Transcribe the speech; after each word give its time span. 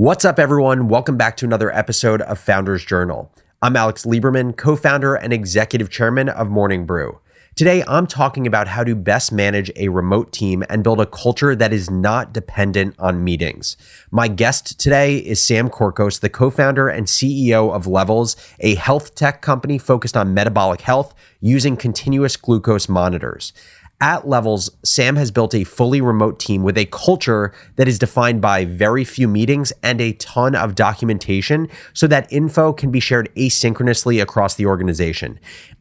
What's 0.00 0.24
up, 0.24 0.38
everyone? 0.38 0.88
Welcome 0.88 1.18
back 1.18 1.36
to 1.36 1.44
another 1.44 1.70
episode 1.70 2.22
of 2.22 2.38
Founders 2.38 2.86
Journal. 2.86 3.30
I'm 3.60 3.76
Alex 3.76 4.06
Lieberman, 4.06 4.56
co 4.56 4.74
founder 4.74 5.14
and 5.14 5.30
executive 5.30 5.90
chairman 5.90 6.30
of 6.30 6.48
Morning 6.48 6.86
Brew. 6.86 7.20
Today, 7.54 7.84
I'm 7.86 8.06
talking 8.06 8.46
about 8.46 8.66
how 8.66 8.82
to 8.82 8.94
best 8.94 9.30
manage 9.30 9.70
a 9.76 9.90
remote 9.90 10.32
team 10.32 10.64
and 10.70 10.82
build 10.82 11.02
a 11.02 11.06
culture 11.06 11.54
that 11.54 11.74
is 11.74 11.90
not 11.90 12.32
dependent 12.32 12.94
on 12.98 13.22
meetings. 13.22 13.76
My 14.10 14.26
guest 14.26 14.80
today 14.80 15.18
is 15.18 15.42
Sam 15.42 15.68
Corcos, 15.68 16.20
the 16.20 16.30
co 16.30 16.48
founder 16.48 16.88
and 16.88 17.06
CEO 17.06 17.70
of 17.70 17.86
Levels, 17.86 18.36
a 18.60 18.76
health 18.76 19.14
tech 19.14 19.42
company 19.42 19.76
focused 19.76 20.16
on 20.16 20.32
metabolic 20.32 20.80
health 20.80 21.14
using 21.40 21.76
continuous 21.76 22.38
glucose 22.38 22.88
monitors. 22.88 23.52
At 24.02 24.26
Levels, 24.26 24.70
Sam 24.82 25.16
has 25.16 25.30
built 25.30 25.54
a 25.54 25.64
fully 25.64 26.00
remote 26.00 26.40
team 26.40 26.62
with 26.62 26.78
a 26.78 26.86
culture 26.86 27.52
that 27.76 27.86
is 27.86 27.98
defined 27.98 28.40
by 28.40 28.64
very 28.64 29.04
few 29.04 29.28
meetings 29.28 29.74
and 29.82 30.00
a 30.00 30.14
ton 30.14 30.54
of 30.54 30.74
documentation 30.74 31.68
so 31.92 32.06
that 32.06 32.32
info 32.32 32.72
can 32.72 32.90
be 32.90 32.98
shared 32.98 33.30
asynchronously 33.34 34.22
across 34.22 34.54
the 34.54 34.64
organization. 34.64 35.38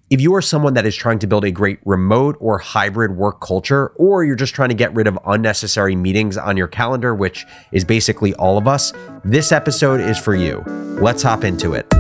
If 0.10 0.20
you 0.20 0.36
are 0.36 0.42
someone 0.42 0.74
that 0.74 0.86
is 0.86 0.98
trying 0.98 1.20
to 1.20 1.28
build 1.28 1.46
a 1.46 1.52
great 1.52 1.80
remote 1.86 2.36
or 2.42 2.58
hybrid 2.58 3.16
work 3.16 3.40
culture, 3.40 3.94
or 3.96 4.26
you're 4.26 4.36
just 4.36 4.54
trying 4.54 4.70
to 4.70 4.76
get 4.76 4.94
rid 4.94 5.08
of 5.08 5.18
unnecessary 5.26 5.96
meetings 5.96 6.36
on 6.36 6.58
your 6.58 6.68
calendar, 6.68 7.16
which 7.16 7.46
is 7.72 7.86
basically 7.86 8.34
all 8.34 8.58
of 8.58 8.68
us, 8.68 8.92
this 9.24 9.54
episode 9.54 10.02
is 10.02 10.18
for 10.18 10.36
you. 10.36 10.62
Let's 11.00 11.24
hop 11.24 11.46
into 11.46 11.74
it. 11.74 11.99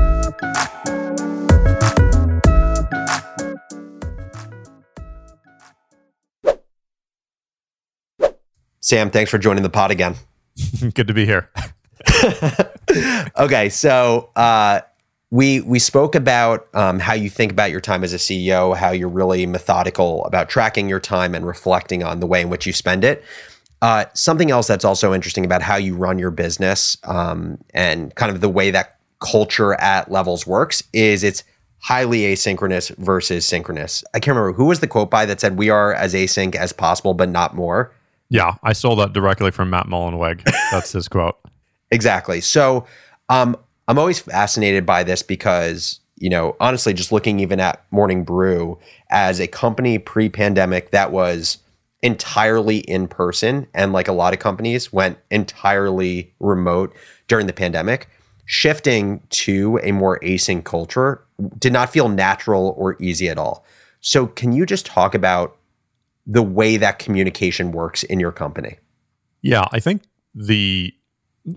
Sam, 8.89 9.11
thanks 9.11 9.29
for 9.29 9.38
joining 9.38 9.61
the 9.61 9.70
pod 9.70 9.91
again. 9.91 10.16
Good 10.95 11.05
to 11.05 11.13
be 11.13 11.23
here. 11.23 11.52
okay, 13.38 13.70
so 13.70 14.31
uh, 14.35 14.81
we 15.29 15.62
we 15.62 15.77
spoke 15.77 16.15
about 16.15 16.68
um, 16.73 16.98
how 16.98 17.13
you 17.13 17.29
think 17.29 17.51
about 17.51 17.70
your 17.70 17.82
time 17.82 18.04
as 18.04 18.13
a 18.13 18.17
CEO, 18.17 18.76
how 18.76 18.90
you're 18.90 19.07
really 19.07 19.45
methodical 19.45 20.26
about 20.26 20.49
tracking 20.49 20.90
your 20.90 20.99
time 20.99 21.35
and 21.35 21.45
reflecting 21.45 22.01
on 22.01 22.20
the 22.20 22.26
way 22.26 22.41
in 22.41 22.49
which 22.49 22.65
you 22.65 22.73
spend 22.73 23.04
it. 23.04 23.23
Uh, 23.84 24.05
something 24.15 24.49
else 24.49 24.65
that's 24.65 24.84
also 24.84 25.13
interesting 25.13 25.45
about 25.45 25.62
how 25.62 25.76
you 25.76 25.95
run 25.95 26.17
your 26.17 26.32
business 26.32 26.98
um, 27.04 27.60
and 27.76 28.15
kind 28.15 28.32
of 28.32 28.41
the 28.41 28.49
way 28.49 28.71
that 28.71 28.98
culture 29.20 29.76
at 29.76 30.10
levels 30.10 30.48
works 30.48 30.82
is 30.93 31.23
it's 31.23 31.43
highly 31.77 32.21
asynchronous 32.21 32.90
versus 32.98 33.45
synchronous. 33.45 34.04
I 34.15 34.20
can't 34.20 34.35
remember 34.35 34.54
who 34.54 34.65
was 34.65 34.79
the 34.79 34.87
quote 34.87 35.12
by 35.12 35.27
that 35.27 35.40
said 35.40 35.60
we 35.60 35.70
are 35.70 35.93
as 35.93 36.15
async 36.15 36.55
as 36.55 36.73
possible, 36.73 37.13
but 37.13 37.29
not 37.29 37.54
more. 37.54 37.93
Yeah, 38.30 38.55
I 38.63 38.74
stole 38.74 38.96
that 38.98 39.13
directly 39.13 39.52
from 39.52 39.70
Matt 39.70 39.88
Mullenweg. 39.88 40.44
That's 40.72 40.91
his 40.91 41.08
quote. 41.08 41.38
Exactly. 41.91 42.40
So 42.40 42.85
um, 43.30 43.58
I'm 43.88 43.98
always 43.98 44.20
fascinated 44.20 44.85
by 44.85 45.02
this 45.02 45.24
because, 45.24 45.99
you 46.18 46.30
know, 46.30 46.55
honestly, 46.60 46.94
just 46.94 47.12
looking 47.12 47.40
even 47.40 47.60
at 47.60 47.84
Morning 47.90 48.24
Brew 48.24 48.77
as 49.10 49.40
a 49.40 49.48
company 49.48 49.98
pre 49.98 50.30
pandemic 50.30 50.91
that 50.91 51.12
was 51.12 51.57
entirely 52.04 52.77
in 52.82 53.07
person 53.07 53.66
and 53.74 53.91
like 53.91 54.07
a 54.07 54.12
lot 54.12 54.34
of 54.34 54.40
companies 54.40 54.94
went 54.94 55.18
entirely 55.32 56.32
remote 56.40 56.96
during 57.27 57.48
the 57.48 57.54
pandemic, 57.54 58.07
shifting 58.46 59.22
to 59.30 59.80
a 59.82 59.91
more 59.91 60.20
async 60.20 60.63
culture 60.63 61.24
did 61.57 61.74
not 61.74 61.90
feel 61.90 62.10
natural 62.10 62.76
or 62.77 63.02
easy 63.02 63.30
at 63.30 63.40
all. 63.40 63.66
So, 64.02 64.28
can 64.28 64.53
you 64.53 64.66
just 64.66 64.85
talk 64.85 65.16
about 65.16 65.57
the 66.30 66.44
way 66.44 66.78
that 66.78 67.00
communication 67.00 67.72
works 67.72 68.03
in 68.03 68.19
your 68.19 68.31
company? 68.31 68.78
Yeah, 69.41 69.66
I 69.72 69.80
think 69.80 70.03
the 70.35 70.94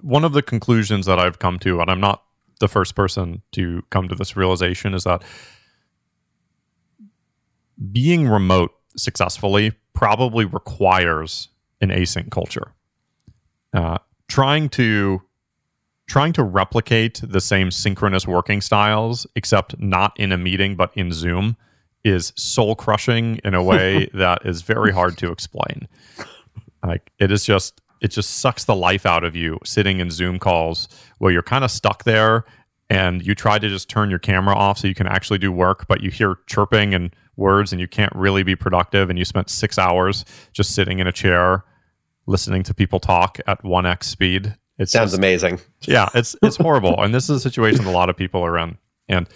one 0.01 0.25
of 0.25 0.33
the 0.33 0.43
conclusions 0.43 1.05
that 1.07 1.19
I've 1.19 1.39
come 1.39 1.59
to, 1.59 1.81
and 1.81 1.91
I'm 1.91 2.01
not 2.01 2.23
the 2.59 2.69
first 2.69 2.95
person 2.95 3.43
to 3.53 3.83
come 3.91 4.09
to 4.09 4.15
this 4.15 4.35
realization, 4.35 4.95
is 4.95 5.05
that 5.05 5.23
being 7.91 8.27
remote 8.27 8.73
successfully 8.97 9.73
probably 9.93 10.47
requires 10.47 11.49
an 11.83 11.91
async 11.91 12.31
culture. 12.31 12.73
Uh, 13.75 13.99
trying 14.29 14.71
to 14.71 15.21
trying 16.09 16.33
to 16.33 16.43
replicate 16.43 17.21
the 17.23 17.41
same 17.41 17.71
synchronous 17.71 18.27
working 18.27 18.63
styles, 18.63 19.27
except 19.37 19.79
not 19.79 20.19
in 20.19 20.33
a 20.33 20.39
meeting 20.39 20.77
but 20.77 20.91
in 20.97 21.13
Zoom, 21.13 21.57
is 22.05 22.33
soul 22.37 22.75
crushing 22.75 23.41
in 23.45 23.55
a 23.55 23.63
way 23.63 24.09
that 24.15 24.45
is 24.45 24.63
very 24.63 24.93
hard 24.93 25.17
to 25.19 25.31
explain. 25.31 25.89
Like 26.85 27.13
it 27.19 27.31
is 27.31 27.45
just 27.45 27.81
it 28.01 28.09
just 28.09 28.39
sucks 28.39 28.65
the 28.65 28.75
life 28.75 29.07
out 29.07 29.23
of 29.23 29.37
you 29.37 29.59
sitting 29.65 30.01
in 30.01 30.11
Zoom 30.11 30.41
calls 30.41 30.89
where 31.19 31.31
you're 31.31 31.43
kind 31.43 31.63
of 31.63 31.71
stuck 31.71 32.03
there 32.03 32.45
and 32.91 33.25
you 33.25 33.35
try 33.35 33.59
to 33.59 33.69
just 33.69 33.89
turn 33.89 34.11
your 34.11 34.19
camera 34.19 34.55
off 34.55 34.79
so 34.79 34.89
you 34.89 34.95
can 34.95 35.07
actually 35.07 35.39
do 35.39 35.53
work, 35.53 35.87
but 35.87 36.03
you 36.03 36.11
hear 36.11 36.39
chirping 36.47 36.95
and 36.95 37.15
words 37.37 37.73
and 37.73 37.81
you 37.81 37.87
can't 37.87 38.13
really 38.15 38.43
be 38.43 38.57
productive 38.57 39.09
and 39.09 39.19
you 39.19 39.25
spent 39.25 39.49
6 39.49 39.79
hours 39.79 40.25
just 40.53 40.75
sitting 40.75 40.99
in 40.99 41.07
a 41.07 41.13
chair 41.13 41.65
listening 42.27 42.63
to 42.65 42.75
people 42.75 42.99
talk 42.99 43.39
at 43.47 43.63
1x 43.63 44.03
speed. 44.03 44.57
It 44.79 44.89
sounds 44.89 45.13
just, 45.13 45.19
amazing. 45.19 45.61
Yeah, 45.83 46.09
it's 46.15 46.35
it's 46.43 46.57
horrible 46.57 47.01
and 47.01 47.15
this 47.15 47.31
is 47.31 47.37
a 47.37 47.41
situation 47.41 47.87
a 47.87 47.93
lot 47.93 48.11
of 48.11 48.17
people 48.17 48.45
are 48.45 48.59
in. 48.59 48.79
And 49.09 49.29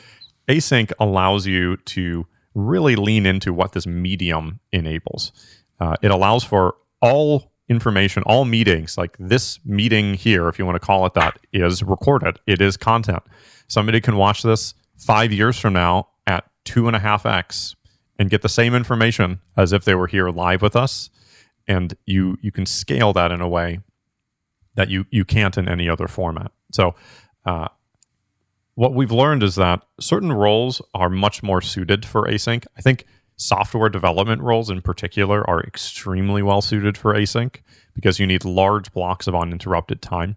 async 0.49 0.91
allows 0.99 1.47
you 1.47 1.77
to 1.77 2.27
really 2.57 2.97
lean 2.97 3.27
into 3.27 3.53
what 3.53 3.73
this 3.73 3.87
medium 3.87 4.61
enables. 4.73 5.31
Uh, 5.79 5.95
it 6.03 6.11
allows 6.11 6.43
for 6.43 6.75
all 7.03 7.53
information, 7.69 8.23
all 8.25 8.47
meetings, 8.47 8.97
like 8.97 9.15
this 9.19 9.61
meeting 9.65 10.15
here, 10.15 10.49
if 10.49 10.59
you 10.59 10.65
want 10.65 10.75
to 10.75 10.85
call 10.85 11.05
it 11.05 11.13
that, 11.15 11.39
is 11.53 11.83
recorded. 11.83 12.41
It 12.47 12.63
is 12.63 12.79
content. 12.79 13.23
Somebody 13.69 14.01
can 14.01 14.17
watch 14.17 14.43
this 14.43 14.75
five 14.97 15.33
years 15.33 15.59
from 15.59 15.75
now 15.75 16.09
at 16.27 16.49
two 16.65 16.87
and 16.87 16.97
a 16.97 17.01
half 17.01 17.27
X 17.27 17.77
and 18.19 18.31
get 18.31 18.41
the 18.41 18.49
same 18.49 18.75
information 18.75 19.41
as 19.57 19.75
if 19.75 19.85
they 19.85 19.95
were 19.95 20.07
here 20.07 20.31
live 20.31 20.63
with 20.63 20.75
us. 20.75 21.11
And 21.69 21.95
you 22.07 22.39
you 22.41 22.53
can 22.53 22.65
scale 22.65 23.13
that 23.13 23.33
in 23.33 23.41
a 23.41 23.49
way 23.49 23.81
that 24.77 24.89
you 24.89 25.05
you 25.11 25.25
can't 25.25 25.59
in 25.59 25.69
any 25.69 25.91
other 25.91 26.07
format. 26.07 26.53
So 26.73 26.95
uh, 27.45 27.69
what 28.77 28.95
we've 28.95 29.11
learned 29.11 29.43
is 29.43 29.57
that 29.57 29.83
certain 29.99 30.33
roles 30.33 30.81
are 30.95 31.09
much 31.09 31.43
more 31.43 31.61
suited 31.61 32.05
for 32.05 32.23
async. 32.25 32.65
I 32.77 32.83
think 32.83 33.07
software 33.37 33.89
development 33.89 34.43
roles 34.43 34.71
in 34.71 34.83
particular 34.83 35.49
are 35.49 35.63
extremely 35.63 36.43
well 36.43 36.63
suited 36.63 36.97
for 36.97 37.15
async 37.15 37.57
because 37.95 38.19
you 38.19 38.27
need 38.27 38.45
large 38.45 38.93
blocks 38.93 39.27
of 39.27 39.35
uninterrupted 39.35 40.03
time. 40.03 40.37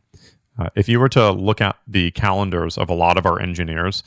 Uh, 0.58 0.70
if 0.76 0.88
you 0.88 1.00
were 1.00 1.10
to 1.10 1.32
look 1.32 1.60
at 1.60 1.76
the 1.86 2.12
calendars 2.12 2.78
of 2.78 2.90
a 2.90 2.94
lot 2.94 3.18
of 3.18 3.26
our 3.26 3.42
engineers, 3.42 4.04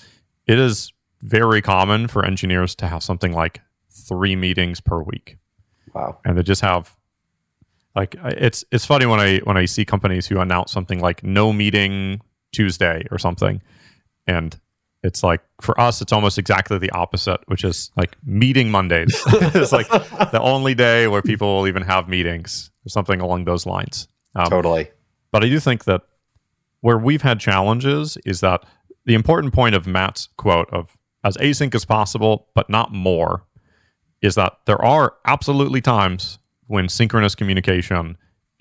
it 0.46 0.58
is 0.58 0.92
very 1.20 1.60
common 1.60 2.08
for 2.08 2.24
engineers 2.24 2.74
to 2.74 2.88
have 2.88 3.02
something 3.02 3.32
like 3.32 3.60
three 3.90 4.34
meetings 4.34 4.80
per 4.80 5.02
week. 5.02 5.36
Wow. 5.94 6.18
And 6.24 6.38
they 6.38 6.42
just 6.42 6.62
have 6.62 6.96
like 7.94 8.16
it's 8.24 8.64
it's 8.72 8.86
funny 8.86 9.04
when 9.04 9.20
I 9.20 9.38
when 9.40 9.58
I 9.58 9.66
see 9.66 9.84
companies 9.84 10.26
who 10.26 10.40
announce 10.40 10.72
something 10.72 11.00
like 11.00 11.22
no 11.22 11.52
meeting 11.52 12.22
Tuesday 12.50 13.06
or 13.10 13.18
something 13.18 13.60
and 14.26 14.58
it's 15.02 15.22
like 15.22 15.40
for 15.60 15.78
us 15.80 16.00
it's 16.00 16.12
almost 16.12 16.38
exactly 16.38 16.78
the 16.78 16.90
opposite 16.90 17.40
which 17.46 17.64
is 17.64 17.90
like 17.96 18.16
meeting 18.24 18.70
mondays. 18.70 19.20
It's 19.54 19.72
like 19.72 19.88
the 19.88 20.40
only 20.40 20.74
day 20.74 21.08
where 21.08 21.22
people 21.22 21.56
will 21.56 21.66
even 21.66 21.82
have 21.82 22.08
meetings 22.08 22.70
or 22.86 22.88
something 22.88 23.20
along 23.20 23.44
those 23.44 23.66
lines. 23.66 24.08
Um, 24.34 24.48
totally. 24.48 24.90
But 25.30 25.44
i 25.44 25.48
do 25.48 25.58
think 25.60 25.84
that 25.84 26.02
where 26.80 26.98
we've 26.98 27.22
had 27.22 27.40
challenges 27.40 28.18
is 28.24 28.40
that 28.40 28.64
the 29.04 29.14
important 29.14 29.52
point 29.52 29.74
of 29.74 29.86
matt's 29.86 30.28
quote 30.36 30.68
of 30.72 30.96
as 31.24 31.36
async 31.38 31.74
as 31.74 31.84
possible 31.84 32.48
but 32.54 32.68
not 32.68 32.92
more 32.92 33.44
is 34.20 34.36
that 34.36 34.58
there 34.66 34.82
are 34.82 35.14
absolutely 35.24 35.80
times 35.80 36.38
when 36.66 36.88
synchronous 36.88 37.34
communication 37.34 38.16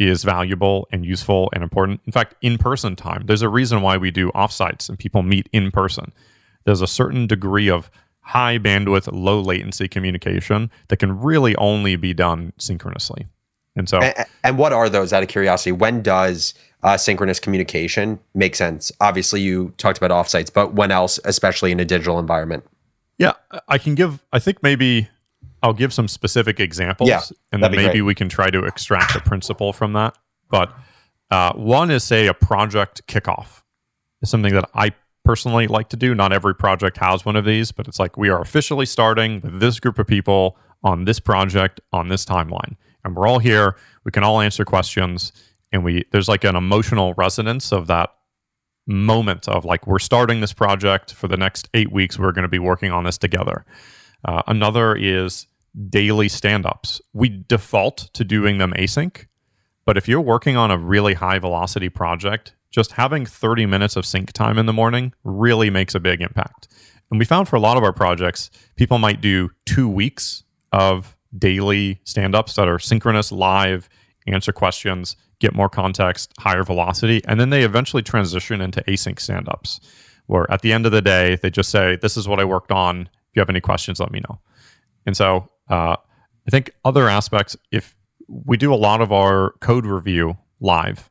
is 0.07 0.23
valuable 0.23 0.88
and 0.91 1.06
useful 1.06 1.50
and 1.53 1.63
important. 1.63 2.01
In 2.06 2.12
fact, 2.12 2.35
in 2.41 2.57
person 2.57 2.95
time, 2.95 3.23
there's 3.25 3.41
a 3.41 3.50
reason 3.50 3.81
why 3.81 3.97
we 3.97 4.11
do 4.11 4.31
offsites 4.31 4.90
and 4.90 4.97
people 4.97 5.23
meet 5.23 5.47
in 5.52 5.72
person. 5.72 6.11
There's 6.64 6.81
a 6.81 6.87
certain 6.87 7.28
degree 7.28 7.70
of 7.70 7.90
high 8.22 8.58
bandwidth, 8.58 9.09
low 9.11 9.41
latency 9.41 9.87
communication 9.87 10.72
that 10.87 10.97
can 10.97 11.20
really 11.20 11.55
only 11.55 11.96
be 11.96 12.14
done 12.14 12.53
synchronously. 12.58 13.28
And 13.76 13.87
so, 13.87 13.99
and, 13.99 14.26
and 14.43 14.58
what 14.58 14.73
are 14.73 14.90
those 14.90 15.14
out 15.14 15.23
of 15.23 15.29
curiosity? 15.29 15.72
When 15.72 16.02
does 16.02 16.53
uh, 16.84 16.97
synchronous 16.97 17.40
communication 17.40 18.20
make 18.34 18.55
sense? 18.55 18.91
Obviously, 18.99 19.41
you 19.41 19.73
talked 19.78 19.97
about 19.97 20.11
offsites, 20.11 20.52
but 20.53 20.73
when 20.73 20.91
else, 20.91 21.20
especially 21.26 21.72
in 21.72 21.79
a 21.79 21.85
digital 21.85 22.20
environment? 22.20 22.66
Yeah, 23.17 23.34
I 23.67 23.78
can 23.78 23.96
give, 23.96 24.23
I 24.34 24.40
think 24.40 24.61
maybe 24.64 25.09
I'll 25.63 25.73
give 25.73 25.93
some 25.93 26.08
specific 26.08 26.59
examples, 26.59 27.09
yeah, 27.09 27.22
and 27.52 27.63
then 27.63 27.72
maybe 27.72 27.99
great. 27.99 28.02
we 28.02 28.16
can 28.16 28.29
try 28.29 28.49
to 28.49 28.63
extract 28.66 29.16
a 29.16 29.22
principle 29.22 29.73
from 29.73 29.93
that. 29.93 30.17
But 30.49 30.73
uh, 31.29 31.53
one 31.53 31.91
is 31.91 32.03
say 32.03 32.28
a 32.28 32.34
project 32.34 33.05
kickoff. 33.08 33.61
is 34.22 34.29
something 34.29 34.53
that 34.53 34.69
I 34.73 34.93
personally 35.23 35.67
like 35.67 35.90
to 35.90 35.97
do. 35.97 36.16
Not 36.16 36.34
every 36.34 36.55
project 36.55 36.97
has 36.97 37.25
one 37.25 37.35
of 37.35 37.46
these, 37.46 37.72
but 37.72 37.87
it's 37.87 37.99
like 37.99 38.17
we 38.17 38.29
are 38.29 38.41
officially 38.41 38.85
starting 38.85 39.41
with 39.41 39.59
this 39.59 39.79
group 39.79 39.99
of 39.99 40.08
people 40.08 40.58
on 40.84 41.05
this 41.05 41.19
project 41.19 41.79
on 41.93 42.07
this 42.07 42.25
timeline, 42.25 42.75
and 43.03 43.16
we're 43.16 43.28
all 43.28 43.40
here. 43.40 43.75
We 44.03 44.11
can 44.11 44.23
all 44.23 44.41
answer 44.41 44.66
questions, 44.66 45.31
and 45.72 45.84
we 45.84 46.05
there's 46.11 46.28
like 46.28 46.43
an 46.43 46.55
emotional 46.55 47.14
resonance 47.14 47.72
of 47.72 47.87
that 47.87 48.09
moment 48.87 49.47
of 49.47 49.64
like 49.66 49.85
we're 49.87 49.99
starting 49.99 50.41
this 50.41 50.53
project 50.53 51.14
for 51.14 51.28
the 51.28 51.37
next 51.37 51.69
eight 51.73 51.91
weeks 51.91 52.17
we're 52.17 52.31
going 52.31 52.43
to 52.43 52.49
be 52.49 52.59
working 52.59 52.91
on 52.91 53.03
this 53.03 53.17
together 53.17 53.64
uh, 54.25 54.41
another 54.47 54.96
is 54.96 55.47
daily 55.90 56.28
stand-ups 56.28 57.02
we 57.14 57.29
default 57.29 58.09
to 58.14 58.23
doing 58.23 58.58
them 58.58 58.73
async 58.78 59.26
but 59.85 59.97
if 59.97 60.08
you're 60.08 60.22
working 60.22 60.58
on 60.58 60.72
a 60.72 60.78
really 60.78 61.14
high 61.14 61.40
velocity 61.40 61.90
project 61.90 62.53
just 62.70 62.94
having 62.94 63.26
30 63.26 63.66
minutes 63.66 63.96
of 63.96 64.06
sync 64.06 64.32
time 64.34 64.58
in 64.58 64.66
the 64.66 64.73
morning 64.73 65.14
really 65.23 65.70
makes 65.70 65.96
a 65.96 66.00
big 66.00 66.22
impact 66.22 66.68
and 67.09 67.20
we 67.20 67.26
found 67.26 67.47
for 67.47 67.56
a 67.56 67.59
lot 67.59 67.78
of 67.78 67.84
our 67.84 67.94
projects 67.94 68.52
people 68.76 68.97
might 68.97 69.22
do 69.22 69.50
two 69.66 69.88
weeks 69.88 70.44
of 70.72 71.16
daily 71.38 72.00
stand-ups 72.03 72.56
that 72.56 72.67
are 72.67 72.79
synchronous 72.79 73.32
live 73.32 73.88
answer 74.28 74.52
questions 74.52 75.16
get 75.41 75.56
more 75.56 75.67
context, 75.67 76.32
higher 76.40 76.64
velocity, 76.64 77.22
and 77.28 77.40
then 77.40 77.50
they 77.50 77.64
eventually 77.64 78.03
transition 78.03 78.62
into 78.62 78.82
async 78.84 79.20
stand-ups, 79.20 79.82
where 80.28 80.50
at 80.50 80.62
the 80.62 80.72
end 80.72 80.85
of 80.85 80.94
the 80.94 81.02
day 81.02 81.35
they 81.41 81.50
just 81.50 81.70
say, 81.70 81.97
"This 81.97 82.16
is 82.16 82.28
what 82.28 82.40
I 82.40 82.46
worked 82.46 82.72
on. 82.72 83.02
If 83.02 83.35
you 83.35 83.41
have 83.41 83.50
any 83.50 83.59
questions, 83.59 84.00
let 84.00 84.12
me 84.12 84.22
know." 84.22 84.40
And 85.06 85.17
so 85.17 85.50
uh, 85.72 85.96
I 86.47 86.52
think 86.52 86.72
other 86.84 87.08
aspects, 87.09 87.56
if 87.72 87.97
we 88.28 88.58
do 88.58 88.73
a 88.73 88.76
lot 88.76 89.02
of 89.02 89.12
our 89.12 89.52
code 89.62 89.85
review 89.85 90.38
live, 90.59 91.09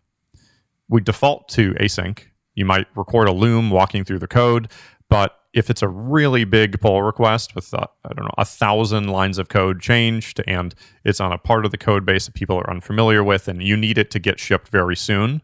we 0.89 1.01
default 1.01 1.49
to 1.51 1.73
async. 1.75 2.21
You 2.55 2.65
might 2.65 2.87
record 2.95 3.29
a 3.29 3.33
loom 3.33 3.71
walking 3.71 4.05
through 4.05 4.19
the 4.19 4.29
code, 4.29 4.71
but 5.09 5.37
if 5.53 5.71
it's 5.71 5.83
a 5.83 5.89
really 5.89 6.45
big 6.45 6.81
pull 6.81 7.03
request 7.03 7.55
with 7.55 7.73
uh, 7.75 7.87
I 8.05 8.13
don't 8.13 8.25
know 8.25 8.35
a 8.39 8.45
thousand 8.45 9.09
lines 9.09 9.39
of 9.39 9.49
code 9.49 9.81
changed 9.81 10.41
and 10.47 10.75
it's 11.05 11.21
on 11.21 11.33
a 11.33 11.39
part 11.39 11.65
of 11.65 11.73
the 11.73 11.79
code 11.79 12.07
base 12.07 12.27
that 12.27 12.35
people 12.35 12.57
are 12.57 12.71
unfamiliar 12.71 13.25
with 13.25 13.49
and 13.49 13.61
you 13.63 13.77
need 13.77 13.99
it 13.99 14.11
to 14.13 14.21
get 14.21 14.39
shipped 14.39 14.69
very 14.69 14.95
soon, 14.95 15.43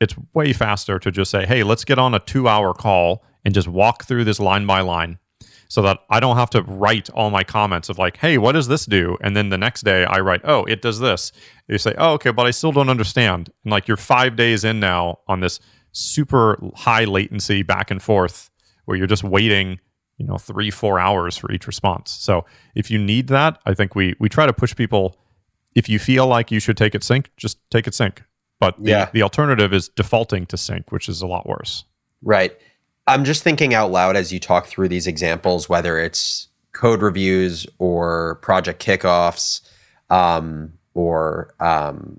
it's 0.00 0.14
way 0.34 0.52
faster 0.52 0.98
to 0.98 1.10
just 1.10 1.30
say, 1.30 1.46
"Hey, 1.46 1.62
let's 1.62 1.84
get 1.84 1.98
on 1.98 2.14
a 2.14 2.20
2-hour 2.20 2.74
call 2.74 3.24
and 3.44 3.52
just 3.54 3.68
walk 3.68 4.04
through 4.04 4.24
this 4.24 4.40
line 4.40 4.66
by 4.66 4.80
line." 4.80 5.18
So 5.68 5.82
that 5.82 5.98
I 6.10 6.20
don't 6.20 6.36
have 6.36 6.50
to 6.50 6.62
write 6.62 7.10
all 7.10 7.30
my 7.30 7.42
comments 7.42 7.88
of 7.88 7.98
like, 7.98 8.18
"Hey, 8.18 8.38
what 8.38 8.52
does 8.52 8.68
this 8.68 8.86
do?" 8.86 9.16
And 9.20 9.36
then 9.36 9.48
the 9.50 9.58
next 9.58 9.82
day 9.82 10.04
I 10.04 10.20
write, 10.20 10.40
"Oh, 10.44 10.64
it 10.64 10.80
does 10.82 11.00
this." 11.00 11.32
You 11.68 11.78
say, 11.78 11.94
"Oh, 11.98 12.12
okay, 12.14 12.30
but 12.30 12.46
I 12.46 12.50
still 12.52 12.72
don't 12.72 12.88
understand." 12.88 13.50
And 13.64 13.72
like 13.72 13.88
you're 13.88 13.96
5 13.96 14.36
days 14.36 14.64
in 14.64 14.78
now 14.80 15.18
on 15.26 15.40
this 15.40 15.58
super 15.92 16.58
high 16.74 17.04
latency 17.04 17.62
back 17.62 17.90
and 17.90 18.02
forth 18.02 18.50
where 18.84 18.96
you're 18.96 19.06
just 19.06 19.24
waiting 19.24 19.80
you 20.18 20.26
know 20.26 20.36
three 20.38 20.70
four 20.70 20.98
hours 20.98 21.36
for 21.36 21.50
each 21.52 21.66
response 21.66 22.10
so 22.10 22.44
if 22.74 22.90
you 22.90 22.98
need 22.98 23.28
that 23.28 23.58
i 23.66 23.72
think 23.74 23.94
we 23.94 24.14
we 24.18 24.28
try 24.28 24.44
to 24.46 24.52
push 24.52 24.74
people 24.76 25.16
if 25.74 25.88
you 25.88 25.98
feel 25.98 26.26
like 26.26 26.50
you 26.50 26.60
should 26.60 26.76
take 26.76 26.94
it 26.94 27.02
sync 27.02 27.30
just 27.38 27.58
take 27.70 27.86
it 27.86 27.94
sync 27.94 28.22
but 28.60 28.76
the, 28.82 28.90
Yeah. 28.90 29.10
the 29.12 29.22
alternative 29.22 29.72
is 29.74 29.88
defaulting 29.88 30.44
to 30.46 30.56
sync 30.58 30.92
which 30.92 31.08
is 31.08 31.22
a 31.22 31.26
lot 31.26 31.46
worse 31.46 31.84
Right. 32.22 32.56
I'm 33.06 33.24
just 33.24 33.42
thinking 33.42 33.72
out 33.72 33.90
loud 33.90 34.16
as 34.16 34.32
you 34.32 34.40
talk 34.40 34.66
through 34.66 34.88
these 34.88 35.06
examples, 35.06 35.68
whether 35.68 35.98
it's 35.98 36.48
code 36.72 37.02
reviews 37.02 37.66
or 37.78 38.36
project 38.42 38.84
kickoffs, 38.84 39.60
um, 40.10 40.72
or 40.94 41.54
um, 41.60 42.18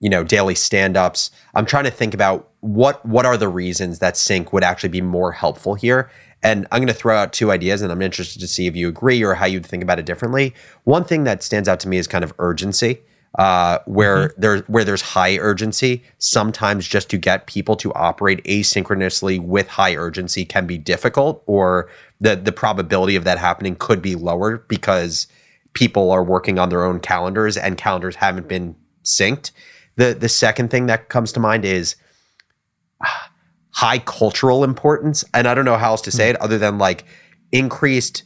you 0.00 0.08
know 0.08 0.24
daily 0.24 0.54
stand-ups. 0.54 1.30
I'm 1.54 1.66
trying 1.66 1.84
to 1.84 1.90
think 1.90 2.14
about 2.14 2.48
what 2.60 3.04
what 3.04 3.26
are 3.26 3.36
the 3.36 3.48
reasons 3.48 3.98
that 3.98 4.16
sync 4.16 4.52
would 4.52 4.64
actually 4.64 4.88
be 4.88 5.02
more 5.02 5.32
helpful 5.32 5.74
here. 5.74 6.10
And 6.42 6.66
I'm 6.70 6.78
going 6.78 6.88
to 6.88 6.94
throw 6.94 7.16
out 7.16 7.32
two 7.32 7.50
ideas, 7.50 7.82
and 7.82 7.90
I'm 7.90 8.02
interested 8.02 8.40
to 8.40 8.46
see 8.46 8.66
if 8.66 8.76
you 8.76 8.88
agree 8.88 9.22
or 9.22 9.34
how 9.34 9.46
you'd 9.46 9.66
think 9.66 9.82
about 9.82 9.98
it 9.98 10.06
differently. 10.06 10.54
One 10.84 11.04
thing 11.04 11.24
that 11.24 11.42
stands 11.42 11.68
out 11.68 11.80
to 11.80 11.88
me 11.88 11.96
is 11.98 12.06
kind 12.06 12.24
of 12.24 12.32
urgency 12.38 13.00
uh, 13.36 13.80
where 13.84 14.34
there 14.38 14.58
where 14.60 14.84
there's 14.84 15.02
high 15.02 15.36
urgency. 15.38 16.02
Sometimes 16.18 16.88
just 16.88 17.10
to 17.10 17.18
get 17.18 17.46
people 17.46 17.76
to 17.76 17.92
operate 17.94 18.42
asynchronously 18.44 19.40
with 19.40 19.68
high 19.68 19.94
urgency 19.94 20.44
can 20.44 20.66
be 20.66 20.78
difficult, 20.78 21.42
or 21.46 21.90
the 22.20 22.34
the 22.36 22.52
probability 22.52 23.14
of 23.14 23.24
that 23.24 23.38
happening 23.38 23.76
could 23.76 24.00
be 24.00 24.14
lower 24.14 24.58
because 24.68 25.26
people 25.74 26.10
are 26.10 26.24
working 26.24 26.58
on 26.58 26.70
their 26.70 26.84
own 26.84 26.98
calendars 26.98 27.56
and 27.58 27.76
calendars 27.76 28.16
haven't 28.16 28.48
been 28.48 28.74
synced. 29.04 29.50
The 29.96 30.14
the 30.14 30.30
second 30.30 30.70
thing 30.70 30.86
that 30.86 31.10
comes 31.10 31.32
to 31.32 31.40
mind 31.40 31.66
is 31.66 31.96
ah, 33.04 33.30
high 33.72 33.98
cultural 33.98 34.64
importance, 34.64 35.24
and 35.34 35.46
I 35.46 35.54
don't 35.54 35.66
know 35.66 35.76
how 35.76 35.90
else 35.90 36.02
to 36.02 36.10
say 36.10 36.30
it 36.30 36.36
other 36.36 36.56
than 36.56 36.78
like 36.78 37.04
increased 37.52 38.22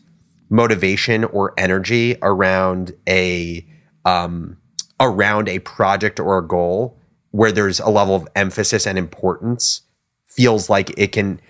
motivation 0.50 1.24
or 1.24 1.52
energy 1.58 2.16
around 2.22 2.92
a 3.08 3.66
um, 4.04 4.56
around 5.00 5.48
a 5.48 5.58
project 5.60 6.20
or 6.20 6.38
a 6.38 6.46
goal 6.46 6.96
where 7.30 7.50
there's 7.50 7.80
a 7.80 7.88
level 7.88 8.14
of 8.14 8.28
emphasis 8.36 8.86
and 8.86 8.98
importance 8.98 9.82
feels 10.26 10.68
like 10.68 10.92
it 10.98 11.08
can 11.12 11.40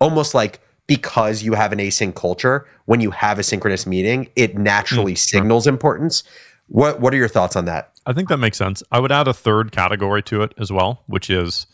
almost 0.00 0.34
like 0.34 0.60
because 0.86 1.42
you 1.42 1.54
have 1.54 1.72
an 1.72 1.78
async 1.78 2.14
culture 2.14 2.66
when 2.86 3.00
you 3.00 3.10
have 3.10 3.38
a 3.38 3.42
synchronous 3.42 3.86
meeting 3.86 4.28
it 4.36 4.56
naturally 4.56 5.14
signals 5.14 5.66
importance. 5.66 6.22
What 6.68 7.00
what 7.00 7.12
are 7.12 7.16
your 7.16 7.28
thoughts 7.28 7.56
on 7.56 7.64
that? 7.66 7.92
I 8.06 8.12
think 8.12 8.28
that 8.28 8.38
makes 8.38 8.56
sense. 8.56 8.82
I 8.90 9.00
would 9.00 9.12
add 9.12 9.28
a 9.28 9.34
third 9.34 9.72
category 9.72 10.22
to 10.24 10.42
it 10.42 10.54
as 10.58 10.72
well 10.72 11.02
which 11.06 11.28
is 11.28 11.66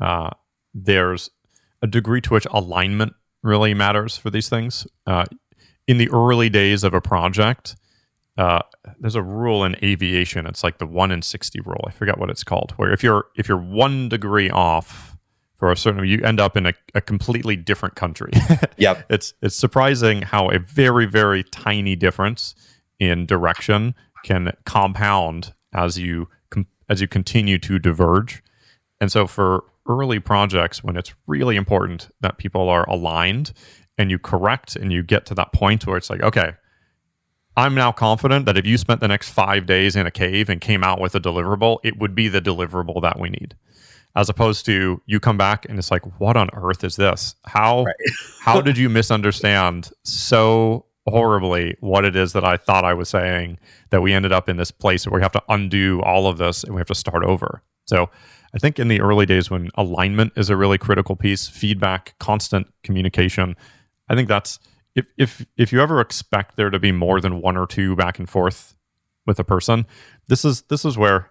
uh, 0.00 0.30
there's 0.74 1.30
a 1.82 1.86
degree 1.86 2.20
to 2.20 2.32
which 2.32 2.46
alignment 2.50 3.14
really 3.42 3.74
matters 3.74 4.16
for 4.16 4.30
these 4.30 4.48
things. 4.48 4.86
Uh, 5.06 5.24
in 5.86 5.98
the 5.98 6.10
early 6.10 6.50
days 6.50 6.84
of 6.84 6.92
a 6.94 7.00
project 7.00 7.76
uh, 8.38 8.60
there's 9.00 9.16
a 9.16 9.22
rule 9.22 9.64
in 9.64 9.76
aviation. 9.82 10.46
It's 10.46 10.62
like 10.62 10.78
the 10.78 10.86
one 10.86 11.10
in 11.10 11.22
sixty 11.22 11.60
rule. 11.60 11.84
I 11.86 11.90
forget 11.90 12.18
what 12.18 12.30
it's 12.30 12.44
called. 12.44 12.72
Where 12.76 12.90
if 12.92 13.02
you're 13.02 13.26
if 13.36 13.48
you're 13.48 13.58
one 13.58 14.08
degree 14.08 14.48
off 14.48 15.16
for 15.56 15.72
a 15.72 15.76
certain, 15.76 16.06
you 16.06 16.22
end 16.22 16.38
up 16.40 16.56
in 16.56 16.66
a, 16.66 16.72
a 16.94 17.00
completely 17.00 17.56
different 17.56 17.96
country. 17.96 18.30
Yep. 18.78 19.06
it's 19.10 19.34
it's 19.42 19.56
surprising 19.56 20.22
how 20.22 20.50
a 20.50 20.60
very 20.60 21.04
very 21.04 21.42
tiny 21.42 21.96
difference 21.96 22.54
in 23.00 23.26
direction 23.26 23.94
can 24.24 24.52
compound 24.64 25.52
as 25.74 25.98
you 25.98 26.28
com- 26.50 26.68
as 26.88 27.00
you 27.00 27.08
continue 27.08 27.58
to 27.58 27.80
diverge. 27.80 28.42
And 29.00 29.10
so 29.10 29.26
for 29.26 29.64
early 29.88 30.20
projects, 30.20 30.84
when 30.84 30.96
it's 30.96 31.12
really 31.26 31.56
important 31.56 32.08
that 32.20 32.38
people 32.38 32.68
are 32.68 32.88
aligned 32.88 33.52
and 33.96 34.12
you 34.12 34.18
correct 34.20 34.76
and 34.76 34.92
you 34.92 35.02
get 35.02 35.26
to 35.26 35.34
that 35.34 35.52
point 35.52 35.86
where 35.88 35.96
it's 35.96 36.10
like, 36.10 36.22
okay, 36.22 36.52
I'm 37.58 37.74
now 37.74 37.90
confident 37.90 38.46
that 38.46 38.56
if 38.56 38.64
you 38.64 38.78
spent 38.78 39.00
the 39.00 39.08
next 39.08 39.30
five 39.30 39.66
days 39.66 39.96
in 39.96 40.06
a 40.06 40.12
cave 40.12 40.48
and 40.48 40.60
came 40.60 40.84
out 40.84 41.00
with 41.00 41.16
a 41.16 41.20
deliverable, 41.20 41.78
it 41.82 41.98
would 41.98 42.14
be 42.14 42.28
the 42.28 42.40
deliverable 42.40 43.02
that 43.02 43.18
we 43.18 43.30
need. 43.30 43.56
As 44.14 44.28
opposed 44.28 44.64
to 44.66 45.02
you 45.06 45.18
come 45.18 45.36
back 45.36 45.66
and 45.68 45.76
it's 45.76 45.90
like, 45.90 46.20
what 46.20 46.36
on 46.36 46.50
earth 46.52 46.84
is 46.84 46.94
this? 46.94 47.34
How 47.46 47.84
how 48.40 48.60
did 48.60 48.78
you 48.78 48.88
misunderstand 48.88 49.90
so 50.04 50.86
horribly 51.08 51.76
what 51.80 52.04
it 52.04 52.14
is 52.14 52.32
that 52.34 52.44
I 52.44 52.58
thought 52.58 52.84
I 52.84 52.94
was 52.94 53.08
saying 53.08 53.58
that 53.90 54.02
we 54.02 54.12
ended 54.12 54.30
up 54.30 54.48
in 54.48 54.56
this 54.56 54.70
place 54.70 55.04
where 55.04 55.18
we 55.18 55.22
have 55.22 55.32
to 55.32 55.42
undo 55.48 56.00
all 56.02 56.28
of 56.28 56.38
this 56.38 56.62
and 56.62 56.76
we 56.76 56.80
have 56.80 56.86
to 56.86 56.94
start 56.94 57.24
over. 57.24 57.64
So 57.86 58.08
I 58.54 58.58
think 58.58 58.78
in 58.78 58.86
the 58.86 59.00
early 59.00 59.26
days 59.26 59.50
when 59.50 59.70
alignment 59.74 60.32
is 60.36 60.48
a 60.48 60.56
really 60.56 60.78
critical 60.78 61.16
piece, 61.16 61.48
feedback, 61.48 62.14
constant 62.20 62.72
communication, 62.84 63.56
I 64.08 64.14
think 64.14 64.28
that's 64.28 64.60
if 64.98 65.06
if 65.16 65.46
if 65.56 65.72
you 65.72 65.80
ever 65.80 66.00
expect 66.00 66.56
there 66.56 66.70
to 66.70 66.78
be 66.78 66.92
more 66.92 67.20
than 67.20 67.40
one 67.40 67.56
or 67.56 67.66
two 67.66 67.94
back 67.96 68.18
and 68.18 68.28
forth 68.28 68.74
with 69.26 69.38
a 69.38 69.44
person, 69.44 69.86
this 70.28 70.44
is 70.44 70.62
this 70.62 70.84
is 70.84 70.96
where 70.98 71.30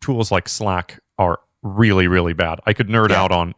tools 0.00 0.30
like 0.30 0.48
Slack 0.48 1.00
are 1.18 1.40
really 1.62 2.06
really 2.06 2.32
bad. 2.32 2.60
I 2.66 2.72
could 2.72 2.88
nerd 2.88 3.10
Yeah. 3.10 3.22
out 3.22 3.32
on 3.32 3.54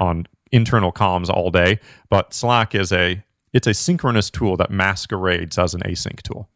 on 0.00 0.26
internal 0.52 0.92
comms 0.92 1.28
all 1.30 1.50
day, 1.50 1.80
but 2.10 2.34
Slack 2.34 2.74
is 2.74 2.92
a 2.92 3.22
it's 3.52 3.66
a 3.66 3.74
synchronous 3.74 4.30
tool 4.30 4.56
that 4.56 4.70
masquerades 4.70 5.58
as 5.58 5.74
an 5.74 5.80
async 5.82 6.22
tool. 6.22 6.48